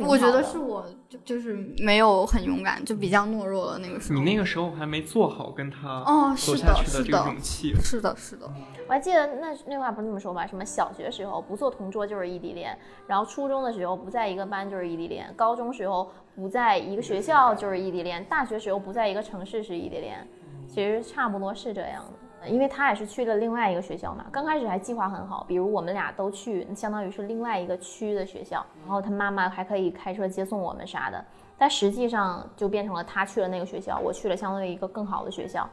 [0.00, 4.18] 我觉得是我就就是没有很勇敢，就比较懦弱的那个时候。
[4.18, 7.74] 你那个时候还没做好跟他哦，走下去的这个勇气。
[7.82, 8.46] 是的，是的。
[8.86, 10.46] 我还记得那那话不是这么说吧？
[10.46, 20.26] 什么小学时候不做同桌就是异地恋，然后初中的时候不在一个班就是异地恋，高中时候不在一个学校就是异地恋，大学时候不在一个城市是异地恋，
[20.68, 22.25] 其实差不多是这样的。
[22.48, 31.24] 因为他也是去了另外一个学校嘛，刚开始还计划很好，比如我们俩都去，相当于是另外一个区的学校，然后他妈妈还可以开车接送我们啥的。
[31.58, 35.68] 但实际上就变成了他去了那个学校，我去了相当于一个更好的学校。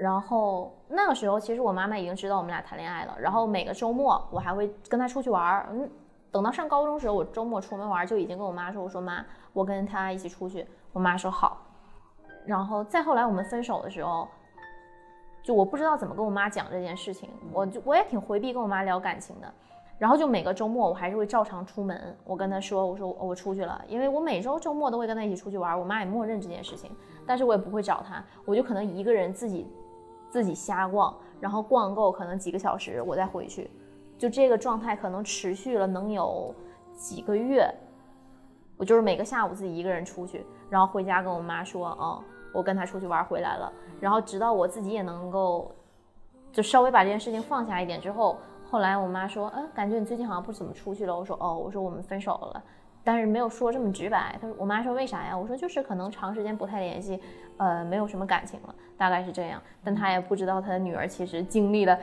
[0.00, 5.68] 然后那个时候其实我妈妈已经知道我们俩谈恋爱了，然后每个周末我还会跟他出去玩儿。
[5.70, 5.88] 嗯，
[6.30, 10.66] 等到上高中时候，我周末出门玩就已经跟我妈说，我说妈，我跟他一起出去。
[10.92, 11.58] 我妈说好。
[12.44, 14.28] 然后再后来我们分手的时候。
[15.48, 19.50] 就我不知道怎么跟我妈讲这件事情，我就我也挺回避跟我妈聊感情的，
[19.96, 26.94] 然后就每个周末我还是会照常出门，我跟她说，我说我出去了，因为我每周周末都会跟她一起出去玩，我妈也默认这件事情，
[27.26, 29.66] 但是我也不会找她，我就可能一个人自己
[30.28, 33.70] 自己瞎逛，然后逛够可能几个小时我再回去，
[34.18, 36.54] 就这个状态可能持续了能有
[36.94, 37.66] 几个月，
[38.76, 42.22] 我就是每个下午自己一个人出去，然后回家跟我妈说，哦。
[42.50, 43.70] 我跟她出去玩回来了，
[44.00, 45.74] 然后直到我自己也能够，
[46.52, 48.38] 就稍微把这件事情放下一点之后，
[48.70, 51.16] 后来我妈说，嗯，感觉你最近好像不怎么出去了。
[51.16, 52.62] 我说，哦，我说我们分手了，
[53.02, 54.38] 但是没有说这么直白。
[54.40, 55.36] 他说，我妈说为啥呀？
[55.36, 57.20] 我说就是可能长时间不太联系，
[57.56, 59.62] 呃，没有什么感情了，大概是这样。
[59.82, 61.98] 但他也不知道他的女儿其实经历了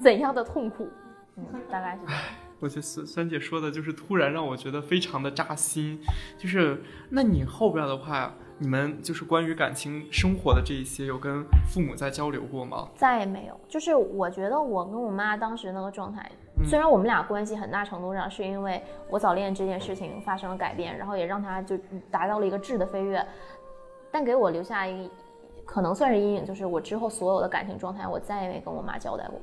[0.00, 0.88] 怎样的痛苦，
[1.36, 2.00] 嗯，大概是。
[2.06, 2.22] 这样。
[2.62, 6.00] 我觉得酸酸姐说的就是突然让我觉得非常的扎心，
[6.38, 8.34] 就是那你后边的话。
[8.58, 12.88] 你们就是关于感情生活的这一些，有跟父母在交流过吗？
[12.94, 13.60] 再也没有。
[13.66, 16.30] 就是我觉得我跟我妈当时那个状态，
[16.64, 21.76] 虽然我们俩关系很大程度上是因为我早恋这件事情发生了改变，然后也让他就
[22.08, 23.26] 达到了一个质的飞跃，
[24.12, 25.10] 但给我留下一
[25.64, 29.40] 可能算是阴影，就是我之后所有的感情状态，我再也没跟我妈交代过。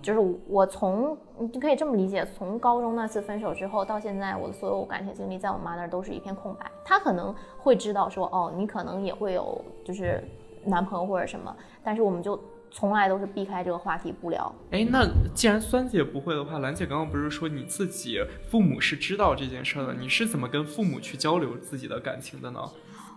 [0.00, 6.70] 就是我从你可以这么理解，从高中那次分手之后到现在，我的所有感情经历在我妈那儿都是一片空白。
[6.84, 10.22] 她可能会知道说，哦，你可能也会有就是
[10.64, 14.54] 男朋友或者什么，但是我们就从来都是避开这个话题不聊。
[14.70, 15.04] 哎，那
[15.34, 18.18] 既然酸姐不会的话，兰姐刚刚不是说你自己
[18.48, 19.94] 父母是知道这件事的？
[19.94, 22.60] 你是怎么跟父母去交流自己的感情的呢？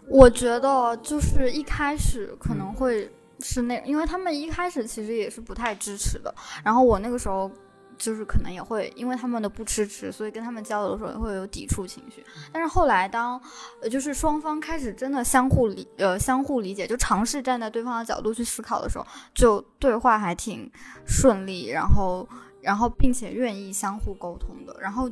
[0.07, 3.09] 我觉得就是一开始可能会。
[3.41, 6.33] 是那，因为他们一开始其实也是不太支持的，
[6.63, 7.51] 然后我那个时候
[7.97, 12.25] 就是可能也会因为他们的不支持，所以跟他们交流的时候也会有抵触情绪。
[12.51, 13.39] 但是后来当，
[13.81, 20.71] 呃，就是双方开始真的相互理，呃，相互理解，就尝试站在对方的角度去思考的时候，就对话还挺
[21.05, 22.27] 顺利，然后，
[22.59, 24.75] 然后并且愿意相互沟通的。
[24.81, 25.07] 然后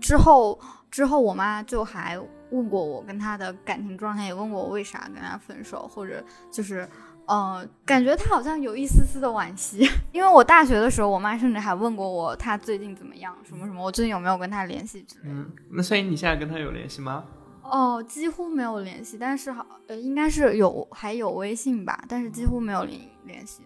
[0.00, 0.58] 之后，
[0.90, 2.18] 之后我妈就还
[2.50, 6.88] 问过我跟他的感情状态，也问过我为啥跟他分手，或者就是。
[7.28, 15.30] 嗯，感觉他好像有一丝丝的惋惜， 因为我大学的时候，我妈甚至还问过我他最近怎么样，什么什么，我最近有没有跟他联系之类的。
[15.30, 17.24] 嗯，那所以你现在跟他有联系吗？
[17.62, 23.62] 哦，几乎没有联系，但是好，呃，应该是有，还有微信吧，但是几乎没有联联系。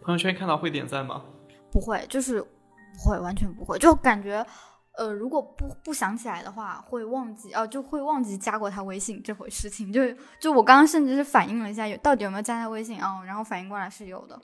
[0.00, 1.22] 朋友圈看到会点赞吗？
[1.70, 2.48] 不会，就是不
[3.10, 4.44] 会，完全不会，就感觉。
[4.96, 9.92] 呃，如果不不想起来的话，会忘记哦，就会忘记加过他微信这回事情。
[9.92, 10.00] 就
[10.38, 14.40] 就我刚刚甚至是反应了一下，有到底有没有加他微信哦，然后反应过来是有的，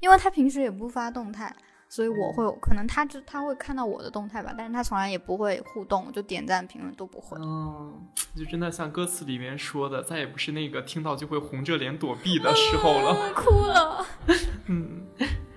[0.00, 1.54] 因为他平时也不发动态，
[1.88, 7.38] 所以我会可能他就他会看到我的动态吧，但是他从来也不会互动，就点赞评论都不会。
[7.40, 7.94] 嗯，
[8.34, 14.04] 就真的像歌词里面说的，再也不是那个听到就会红着脸躲避的时候了，哭了。
[14.66, 15.06] 嗯，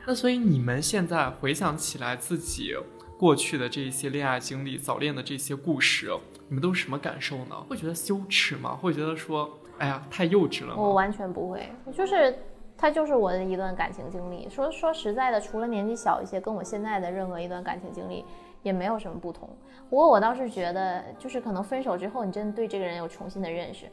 [0.06, 2.76] 那所以你们现在回想起来自己。
[3.18, 6.12] 过去的这一些恋爱经历、早恋的这些故事，
[6.48, 7.56] 你们都是什么感受呢？
[7.68, 8.76] 会觉得羞耻吗？
[8.76, 9.50] 会觉得说，
[9.80, 10.76] 哎呀，太幼稚了？
[10.76, 12.38] 我完全不会，就是
[12.78, 14.48] 他就是我的一段感情经历。
[14.48, 18.24] 说说实在的，除了年纪小一些，跟我现在的任何一段感情经历
[18.62, 19.50] 也没有什么不同。
[19.90, 23.88] 不过我倒是觉得，就是可能分手之后，你真的对这个人有重新的认识。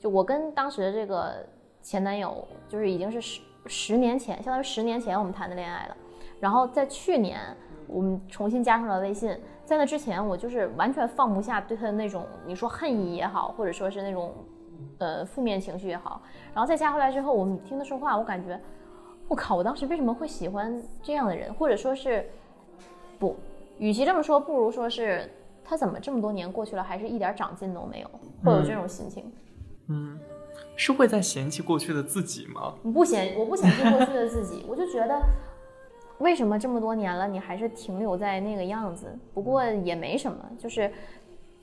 [0.00, 1.46] 就我跟当时的这个
[1.80, 5.96] 前男友，就是已经是十十年前，相当于十年前我们谈的恋爱了。
[6.40, 7.40] 然后在去年。
[7.86, 14.32] 我们重新加上了微信，在那之前，我就是完全放不下对他的那种，你说恨意也好，或者说是那种，
[14.98, 16.20] 呃，负面情绪也好。
[16.52, 18.60] 然后再加回来之后，我们听他说话，我感觉，
[19.28, 21.52] 我靠，我当时为什么会喜欢这样的人？
[21.54, 22.24] 或者说是
[23.18, 23.36] 不，
[23.78, 25.30] 与其这么说，不如说是
[25.64, 28.10] 他怎么这么多年过去了，还是一点长进都没有，
[28.44, 29.32] 会有这种心情。
[29.88, 30.18] 嗯，
[30.76, 32.74] 是会在嫌弃过去的自己吗？
[32.82, 35.20] 不嫌，我不嫌弃过去的自己，我就觉得。
[36.18, 39.18] 为什么这么多年了，你还是停留在那个样子？
[39.32, 40.90] 不过也没什么，就是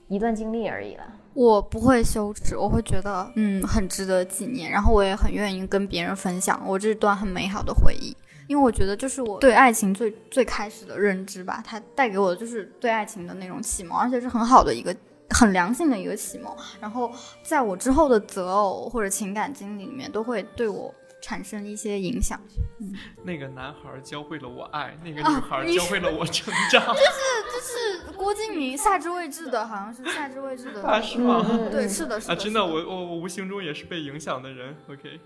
[0.08, 1.04] 一段经历而已了。
[1.34, 8.14] 我不会羞耻，我会觉得嗯很值得纪念，然后我也很愿意跟别人分享我这段很美好的回忆，
[8.46, 14.94] 因为我觉得就是我对爱情最最开始的认知吧，它带给我的就是对爱情的那种启蒙，而且是很好的一个
[15.30, 16.54] 很良性的一个启蒙。
[16.78, 17.10] 然后
[17.42, 20.94] 在我之后的择偶或者情感经历里面，都会对我。
[21.22, 22.38] 产生一些影响。
[22.80, 22.92] 嗯，
[23.24, 26.84] 那个男孩教会了我爱，那个女孩教会了我成长。
[26.94, 27.08] 就是
[27.52, 30.82] 就是郭敬明夏至未至的，好像是夏至未至的。
[30.82, 31.42] 啊，是吗？
[31.70, 32.34] 对，是的，是的。
[32.34, 34.76] 啊，真的，我我我无形中也是被影响的人。
[34.90, 35.20] OK。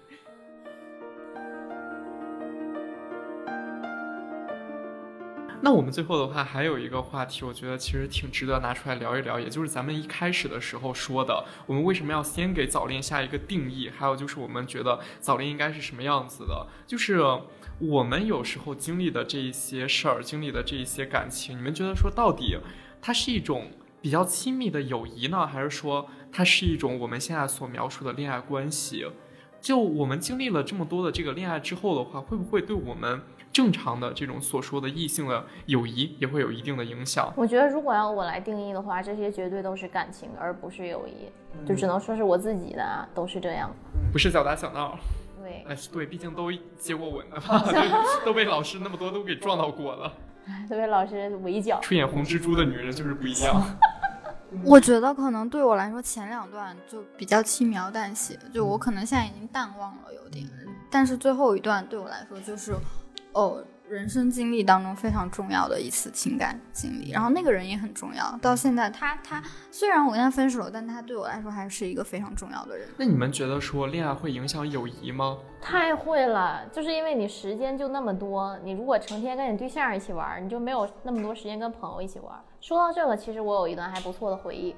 [5.62, 13.90] 那我们最后的话还有一个话题，我觉得其实挺值得拿出来聊一聊，也就是咱们一开始的时候说的，我们为什么要先给早恋下一个定义？
[13.90, 16.66] 还有就是我们觉得早恋应该是什么样子的？
[16.86, 17.20] 就是
[17.80, 22.56] 我们有时候经历的这一些事儿，经历的这一些感情，你们觉得说到底
[23.02, 23.70] 它是一种
[24.00, 29.06] 比较亲密的友谊呢，还是说它是一种我们现在所描述的恋爱关系？
[29.60, 33.22] 就我们经历了这么多的这个恋爱之后的话，会不会对我们？
[33.56, 37.32] 正常的这种所说的异性的友谊也会有一定的影响。
[37.34, 41.32] 我觉得如果要我来定义的话，这些绝对都是感情，而不是友谊，
[41.66, 43.74] 就只能说是我自己的啊都是这样，
[44.12, 44.98] 不是小打小闹。
[45.42, 47.64] 对，哎，对，毕竟都接过吻的嘛，
[48.26, 50.12] 都被老师那么多都给撞到过了，
[50.68, 51.80] 都被老师围剿。
[51.80, 53.62] 出演红蜘蛛的女人就是不一样。
[54.66, 60.46] 我觉得可能对我来说，前两段就比较轻描淡写，就我可能现在已经淡忘了有点，
[60.90, 62.76] 但是最后一段对我来说就是。
[63.36, 68.34] 哦，人生经历当中非常重要的一次情感经历，然后那个人也很重要。
[68.40, 72.88] 到现在，他他虽然我跟他分手了，但他对我来说还是一个非常重要的人。
[72.96, 75.36] 那你们觉得说恋爱会影响友谊吗？
[75.60, 82.34] 太会了，就是因为你时间就那么多，你如果成天跟你对象一起玩，你就没有那么多时间跟朋友一起玩。
[82.62, 84.74] 说到这个，其实我有一段还不错的回忆，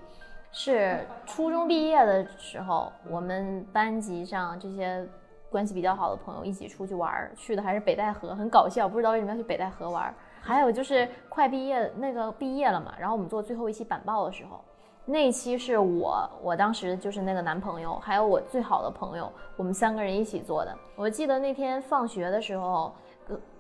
[0.51, 5.09] 是初中毕业的时候，我们班级上这些。
[5.51, 10.15] 关系比较好的朋友一起出去玩，去的还是北戴河，很搞笑，不知道为什么要去北戴河玩。
[10.41, 14.63] 还有就是快毕业，那个毕业了嘛，然后我们做最后一期板报的时候，
[15.05, 20.75] 那一期是我，我当时就是那个男朋友，还有我最好的朋友，我们三个人一起做的。
[20.97, 22.95] 我记得那天放学的时候，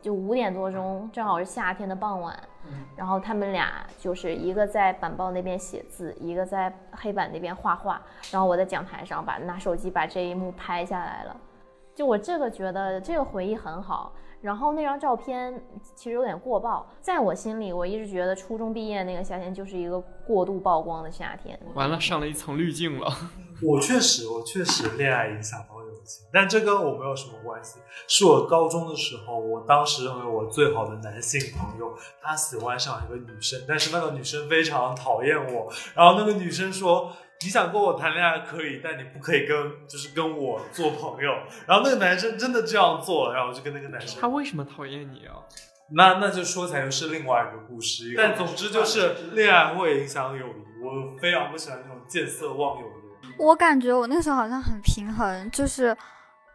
[0.00, 2.38] 就五点多钟，正好是夏天的傍晚，
[2.96, 8.00] 然后他们俩就是一个在板报那边写字，一个在黑板那边画画，
[8.30, 11.36] 然后我在讲台上把拿手机把这一幕拍下来了。
[11.98, 15.60] 就我这个觉得这个回忆很好，然后那张照片
[15.96, 21.58] 其实有点过曝，在我心里，我一直觉得初中毕业那个夏天就是一个过度曝光的夏天。
[21.74, 23.12] 完了，上了一层滤镜了。
[23.60, 27.80] 我确实，我确实恋爱影响到友情，但这跟我没有什么关系。
[28.06, 31.92] 是我高中的时候，我当时认为我最好的男性朋友
[32.22, 37.10] 他喜欢上一个女生，但是那个女生非常讨厌我，然后那个女生说。
[37.44, 39.56] 你想跟我谈恋爱可以，但你不可以跟
[39.86, 41.30] 就是跟我做朋友。
[41.68, 44.20] 然后那个男生真的这样做，然后我就跟那个男生。
[44.20, 45.36] 他为什么讨厌你啊？
[45.90, 48.12] 那那就说起来又是另外一个故事。
[48.16, 53.34] 但总之就是恋爱会影响友谊，我非常不喜欢那种见色忘友的人。
[53.38, 55.96] 我感觉我那时候好像很平衡，就是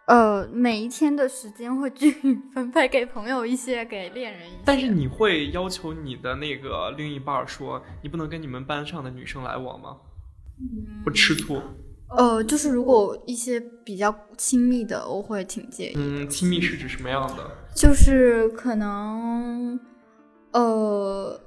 [0.08, 4.60] 呃每一天的时间会均匀分配给朋友一些，给恋人一些。
[4.66, 9.98] 但是你会要求你的那个另一半说，你不能跟你们班上的女生来往吗？
[11.04, 11.62] 不吃醋，
[12.10, 15.94] 呃，就是如果一些比较亲密的，我会挺介意。
[15.96, 17.44] 嗯，亲密是指什么样的？
[17.76, 19.80] 就是可能，
[20.52, 21.40] 呃，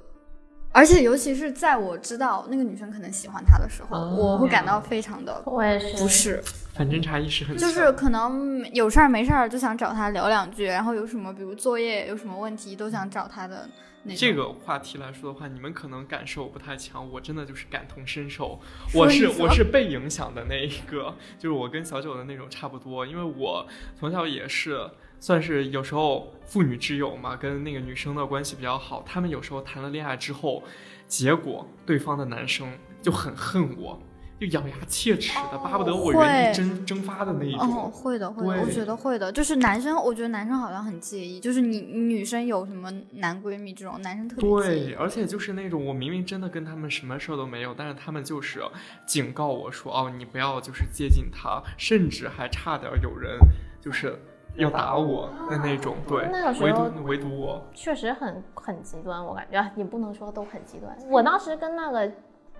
[0.71, 13.67] 而且尤其是在我知道那个女生可能喜欢他的时候，我会感到非常的我也是不是反侦查意识很就是可能有事儿没事儿就想找他聊两句，然后有什么比如作业有什么问题都想找他的。
[14.15, 18.59] 这个话题来说的话，你们可能感受不太强，我真的就是感同身受。
[18.93, 23.67] 我是我是被影响的那一个，就是我跟小九的那种差不多，因为我
[23.99, 24.89] 从小也是
[25.19, 29.03] 算是有时候妇女之友嘛，跟那个女生的关系比较好。
[29.05, 30.63] 他们有时候谈了恋爱之后，
[31.07, 34.01] 结果对方的男生就很恨我。
[34.39, 37.61] 就咬牙切齿的，巴不得我原地蒸蒸发的那一种。
[37.61, 39.31] 哦，会的，会的，我觉得会的。
[39.31, 44.85] 就是男生，我觉得男生好像很介意，就是你女生有什么男闺蜜这种，男生特别介意。
[44.87, 48.61] 对，而且就是那种我明明真的跟他们什么事儿都没有，但是他们就是
[49.05, 53.39] 警告我说，哦，你不要就是接近他，甚至还差点有人
[53.81, 54.19] 就是
[54.55, 60.95] 要打我的那种，对那个，时唯候独唯独我，确实很很极端，我感觉啊也不能说都很极端。
[61.09, 62.11] 我当时跟那个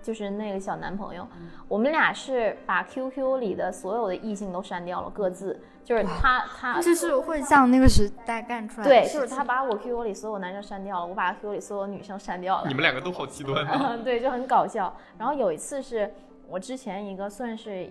[0.02, 1.26] 就是那个小男朋友，
[1.66, 12.74] 我们俩是把 QQ 里的所有的异性都删掉了，各自就是他他就是会像那个时代干出来的对，就是他把我 QQ 里所有男生删掉了，我把 QQ 里所有女生删掉了你。
[12.74, 13.96] 们两个都好极端啊！
[14.04, 14.94] 对，就很搞笑。
[15.18, 16.12] 然后有一次是
[16.48, 17.90] 我之前一个算是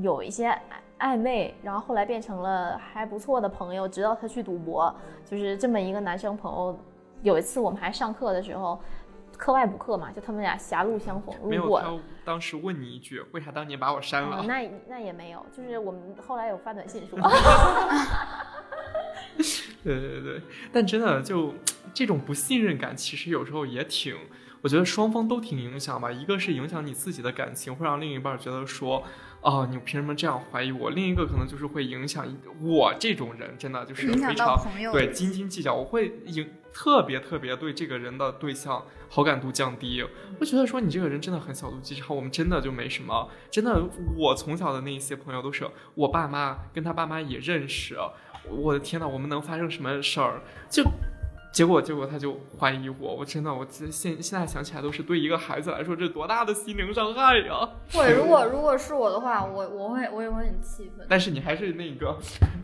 [0.00, 0.56] 有一些暧
[0.98, 4.94] 暧昧，然后后来变成了还不错的朋友，直到他去赌博，
[5.24, 6.78] 就是这么一个男生朋友。
[7.22, 8.80] 有一次我们还上课的时候，
[9.40, 11.48] 课外补课嘛，就他们俩狭路相逢路过。
[11.48, 14.40] 没有他当时问你一句，为啥当年把我删了？
[14.42, 17.18] 嗯那那也没有，就是我们后来有发短信说，
[19.82, 21.54] 对对对，但真的就
[21.94, 24.14] 这种不信任感，其实有时候也挺，
[24.60, 26.12] 我觉得双方都挺影响吧。
[26.12, 29.02] 一个是影响你自己的感情，会让另一半觉得说，
[29.40, 30.90] 哦，你凭什么这样怀疑我？
[30.90, 32.26] 另一个可能就是会影响
[32.60, 34.54] 我这种人，真的就是非常
[34.92, 40.04] 对斤斤计较，我会影特别特别对这个人的对象好感度降低。
[40.38, 43.28] 我觉得说你这个人真的很小肚鸡肠，我们真的就没什么。
[43.50, 43.82] 真的，
[44.16, 47.96] 我从小的那一些朋友都是我爸妈跟他爸妈也认识。
[48.48, 50.40] 我的天呐，我们能发生什么事儿？
[50.70, 50.82] 就
[51.52, 57.68] 结果结果他就怀疑我，我真的我现现在想起来都是对一个孩子来说，这多大的心灵伤害呀！
[57.92, 61.04] 会，如果如果是我的话，我我会我也会很气愤。
[61.08, 62.16] 但是你还是那个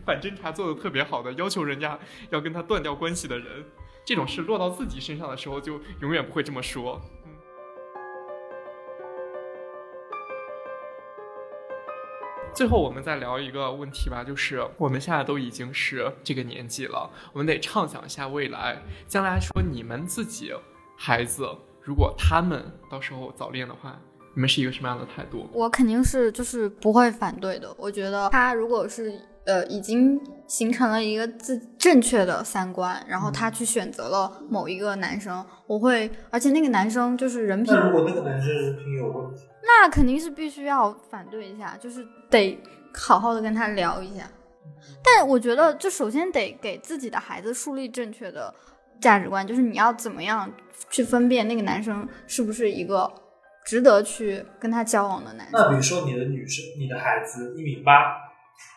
[0.05, 3.65] 反侦查做的特别好的，要求人家要跟他断掉关系的人，
[4.07, 7.01] 这种事落到自己身上的时候，就永远不会这么说。
[12.53, 18.81] 最后，我们再聊一个问题吧，就是我们现在都已经是这个年纪了，我们得畅想一下未来。
[19.09, 20.53] 将来说你们自己
[20.95, 21.45] 孩子，
[21.81, 23.99] 如果他们到时候早恋的话，
[24.33, 25.49] 你们是一个什么样的态度？
[25.51, 27.75] 我肯定是就是不会反对的。
[27.77, 42.59] 我觉得他如果是呃已经形成了一个自正确的三观，然后他去选择了某一个男生，我会，而且那个男生就是人品，那如果那个男生人品有问题，那肯定是必须要反对一下，就是得
[42.93, 44.29] 好好的跟他聊一下。
[45.03, 48.53] 但我觉得，就首先得给自己的孩子树立正确的
[48.99, 50.49] 价值观，就是你要怎么样
[50.89, 53.11] 去分辨那个男生是不是一个
[53.65, 55.59] 值得去跟他交往的男生。
[55.59, 57.93] 那比如说你的女生，你的孩子一米八，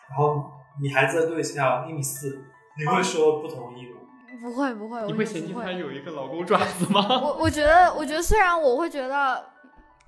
[0.09, 2.43] 然后你孩子的对象一米四，
[2.77, 3.97] 你会说不同意吗？
[4.41, 7.05] 不会不会，你我觉得不会嫌弃他有一个老公爪子吗？
[7.21, 9.43] 我我觉得，我觉得虽然我会觉得，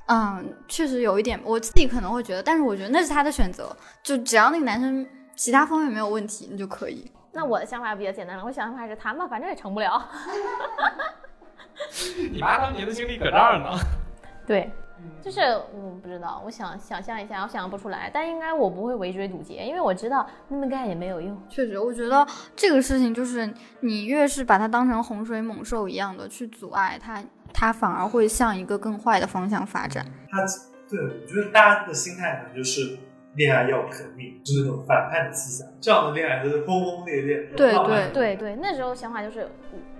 [0.07, 7.11] 嗯，确实有一点，我自己可能会觉得，但是我觉得那是他的选择，就只要那个男生其他方面没有问题，你就可以。
[7.31, 10.09] 那我的想法比较简单了，我想法是谈吧，反正也成不了。
[12.31, 13.69] 你妈当年的经历搁这儿呢。
[14.47, 14.71] 对，
[15.21, 15.41] 就是
[15.73, 21.41] 我不知道，我想想象一下，我想象不出来，但应该我不会围追堵截，因为我知道那么干也没有用。
[21.49, 22.25] 确实，我觉得
[22.55, 23.51] 这个事情就是
[23.81, 27.23] 你越是把它当成洪水猛兽一样的去阻碍它，
[27.53, 30.05] 它反而会向一个更坏的方向发展。
[30.29, 30.39] 它
[30.89, 32.97] 对我觉得大家的心态可能就是
[33.35, 37.37] 恋爱要革命，就是那种反叛的思想，这样的恋爱就是轰轰烈烈。
[37.57, 39.47] 对对对对，那时候想法就是，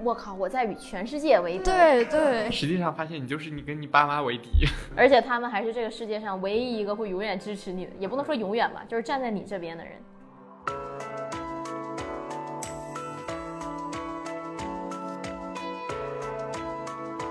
[0.01, 1.63] 我靠，我在与全世界为敌。
[1.63, 4.49] 对对，实际上发现你就是你跟你爸妈为敌。
[4.95, 9.93] 而且他们还是这个世界上唯一一个会永远支持你的，也不能说永远吧，就是站在你这边的人。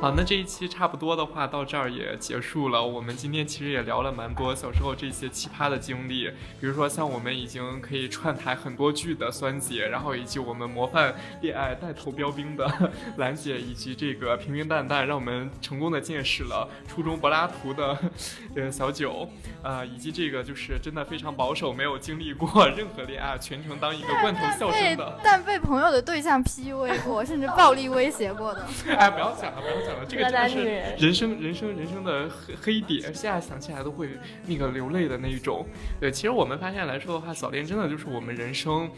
[0.03, 2.85] 好，那这一期差不多的话到这儿也结束了。
[2.85, 6.29] 我们今天其实也聊了蛮多小时候这些奇葩的经历，
[6.61, 12.69] 比如说像我们已经可以串台很多剧的酸姐，然后以及我们模范恋爱带头标兵的
[13.19, 17.97] 兰姐，以及这个平平淡淡让我们成功的见识了初中柏拉图的
[18.57, 19.29] 呃小九，
[19.63, 25.17] 呃，以及这个就是真的非常保守，没有经历过 任何恋爱，全程当一个罐头笑声被的。
[25.23, 28.67] 但被朋友的对象 PUA 过，甚至暴力威胁过的。
[28.97, 34.09] 哎，不要讲了，不要讲了，这个真的是人人生人生人生的黑黑点，现在想起来都会
[34.47, 35.67] 那个流泪的那一种。
[36.01, 38.91] 对，其实我们发现来说的话，早恋真的就是我们人生。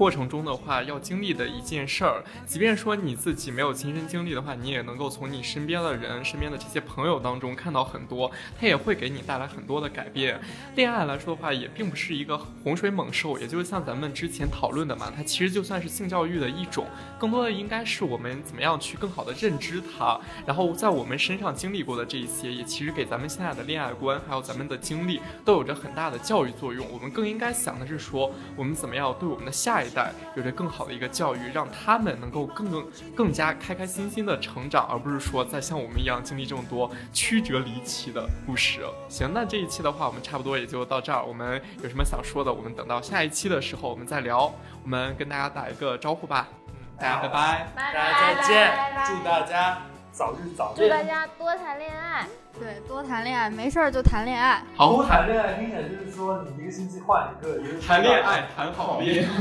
[0.00, 10.40] 过程中的话，要经历的一件事儿，即便说你自己没有亲身经历的话，你也能够从你身边的人、身边的这些朋友当中看到很多，它也会给你带来很多的改变。
[10.74, 16.86] 恋爱来说的话，也并不是一个洪水猛兽，也就是像咱们之前讨论的嘛，它其实就算是性教育的一种，
[17.18, 26.90] 更多的应该是我们怎么样去更好的认知它，然后在我们身上经历过的这一些，也其实给咱们现在的恋爱观还有咱们的经历都有着很大的教育作用。
[26.90, 32.86] 我们更应该想的是说，我们怎么样对我们的下一一代有着更好的一个教育，让他们能够更更
[33.16, 38.80] 更加开开心心的成长，而不是说再像我们一样经历这么多曲折离奇的故事。
[39.08, 41.24] 行，那这一期的话，我们差不多也就到这儿。
[41.24, 44.52] 我们有什么想说的，我们等到下一期的时候我们再聊。
[44.82, 48.72] 我们跟大家打一个招呼吧，嗯大家拜拜，大大家再见，
[49.06, 51.07] 祝大家早日早祝大恋。
[51.07, 52.27] 家多谈恋爱。
[52.59, 54.63] 对，多谈恋爱，没事儿就谈恋爱。
[54.75, 59.27] 好多，谈恋爱听起来就是说你一个星期换一个，一个星期谈恋爱谈好恋。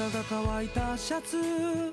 [0.00, 1.92] 肩が乾いたシャツ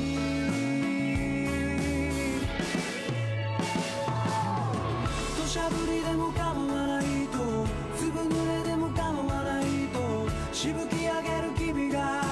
[5.51, 7.37] 土砂降りでも構わないと
[7.97, 12.23] 粒濡れでも構わないとしぶき上げる君が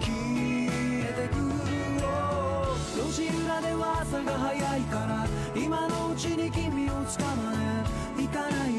[0.00, 0.10] 消
[1.00, 1.36] えてく
[2.98, 7.52] 路地裏では朝が早いから今のうちに君を捕ま
[8.18, 8.75] え行かない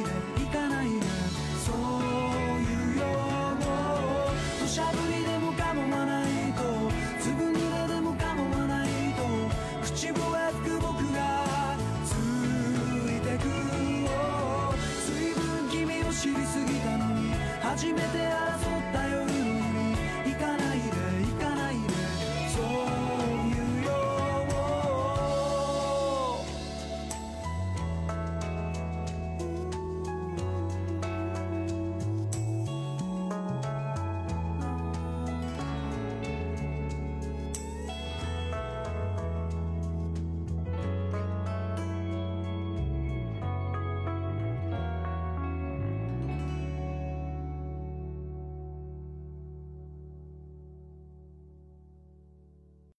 [17.77, 18.56] 初めて会